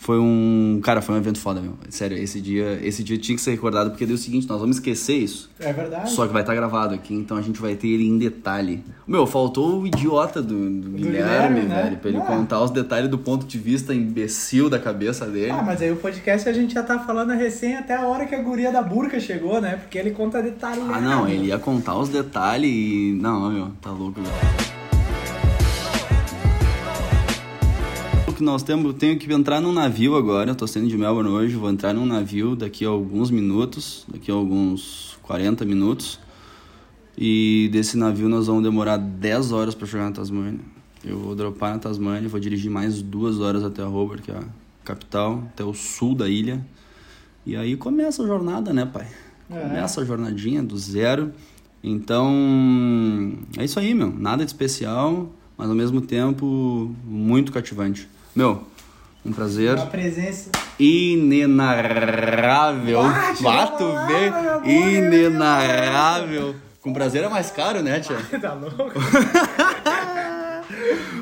[0.00, 1.72] foi um, cara, foi um evento foda, meu.
[1.90, 4.76] Sério, esse dia, esse dia tinha que ser recordado porque deu o seguinte, nós vamos
[4.76, 5.50] esquecer isso.
[5.58, 6.10] É verdade.
[6.12, 8.82] Só que vai estar gravado aqui, então a gente vai ter ele em detalhe.
[9.06, 11.02] Meu, faltou o idiota do, do Guilherme,
[11.60, 11.82] Guilherme, né?
[11.82, 12.22] velho, pra ele Ah.
[12.22, 15.50] contar os detalhes do ponto de vista imbecil da cabeça dele.
[15.50, 18.34] Ah, mas aí o podcast a gente já tá falando recém até a hora que
[18.34, 19.76] a guria da burca chegou, né?
[19.76, 20.84] Porque ele conta detalhes.
[20.88, 23.18] Ah, não, ele ia contar os detalhes e.
[23.20, 24.77] Não, meu, tá louco, velho.
[28.38, 31.56] Que nós temos, tenho que entrar num navio agora, eu tô saindo de Melbourne hoje,
[31.56, 36.20] vou entrar num navio daqui a alguns minutos, daqui a alguns 40 minutos.
[37.16, 40.60] E desse navio nós vamos demorar 10 horas para chegar na Tasmânia.
[41.04, 44.44] Eu vou dropar na Tasmânia, vou dirigir mais duas horas até Hobart, que é a
[44.84, 46.64] capital, até o sul da ilha.
[47.44, 49.08] E aí começa a jornada, né, pai?
[49.50, 49.60] É.
[49.62, 51.32] Começa a jornadinha do zero.
[51.82, 52.32] Então,
[53.56, 54.12] é isso aí, meu.
[54.12, 58.08] Nada de especial, mas ao mesmo tempo muito cativante.
[58.38, 58.62] Meu,
[59.26, 60.50] um prazer Uma presença.
[60.78, 62.00] inenarrável.
[63.00, 64.30] Ah, Bato bem.
[64.96, 66.54] Inenarrável.
[66.80, 68.16] Com prazer é mais caro, né, tia?
[68.40, 68.92] tá louco?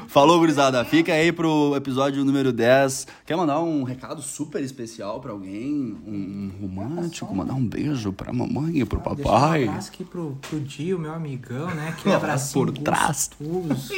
[0.08, 0.84] Falou, gurizada.
[0.84, 3.06] Fica aí pro episódio número 10.
[3.24, 5.96] Quer mandar um recado super especial pra alguém?
[6.06, 7.34] Um romântico?
[7.34, 9.68] Mandar um beijo pra mamãe e pro um papai?
[9.68, 11.88] abraço aqui pro, pro Dio, meu amigão, né?
[11.88, 13.30] Aquele abracinho por trás.
[13.38, 13.94] gostoso,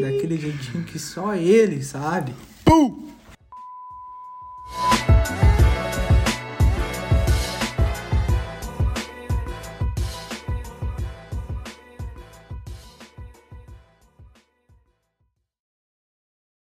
[0.00, 2.34] daquele jeitinho que só ele sabe.
[2.64, 3.14] Pum!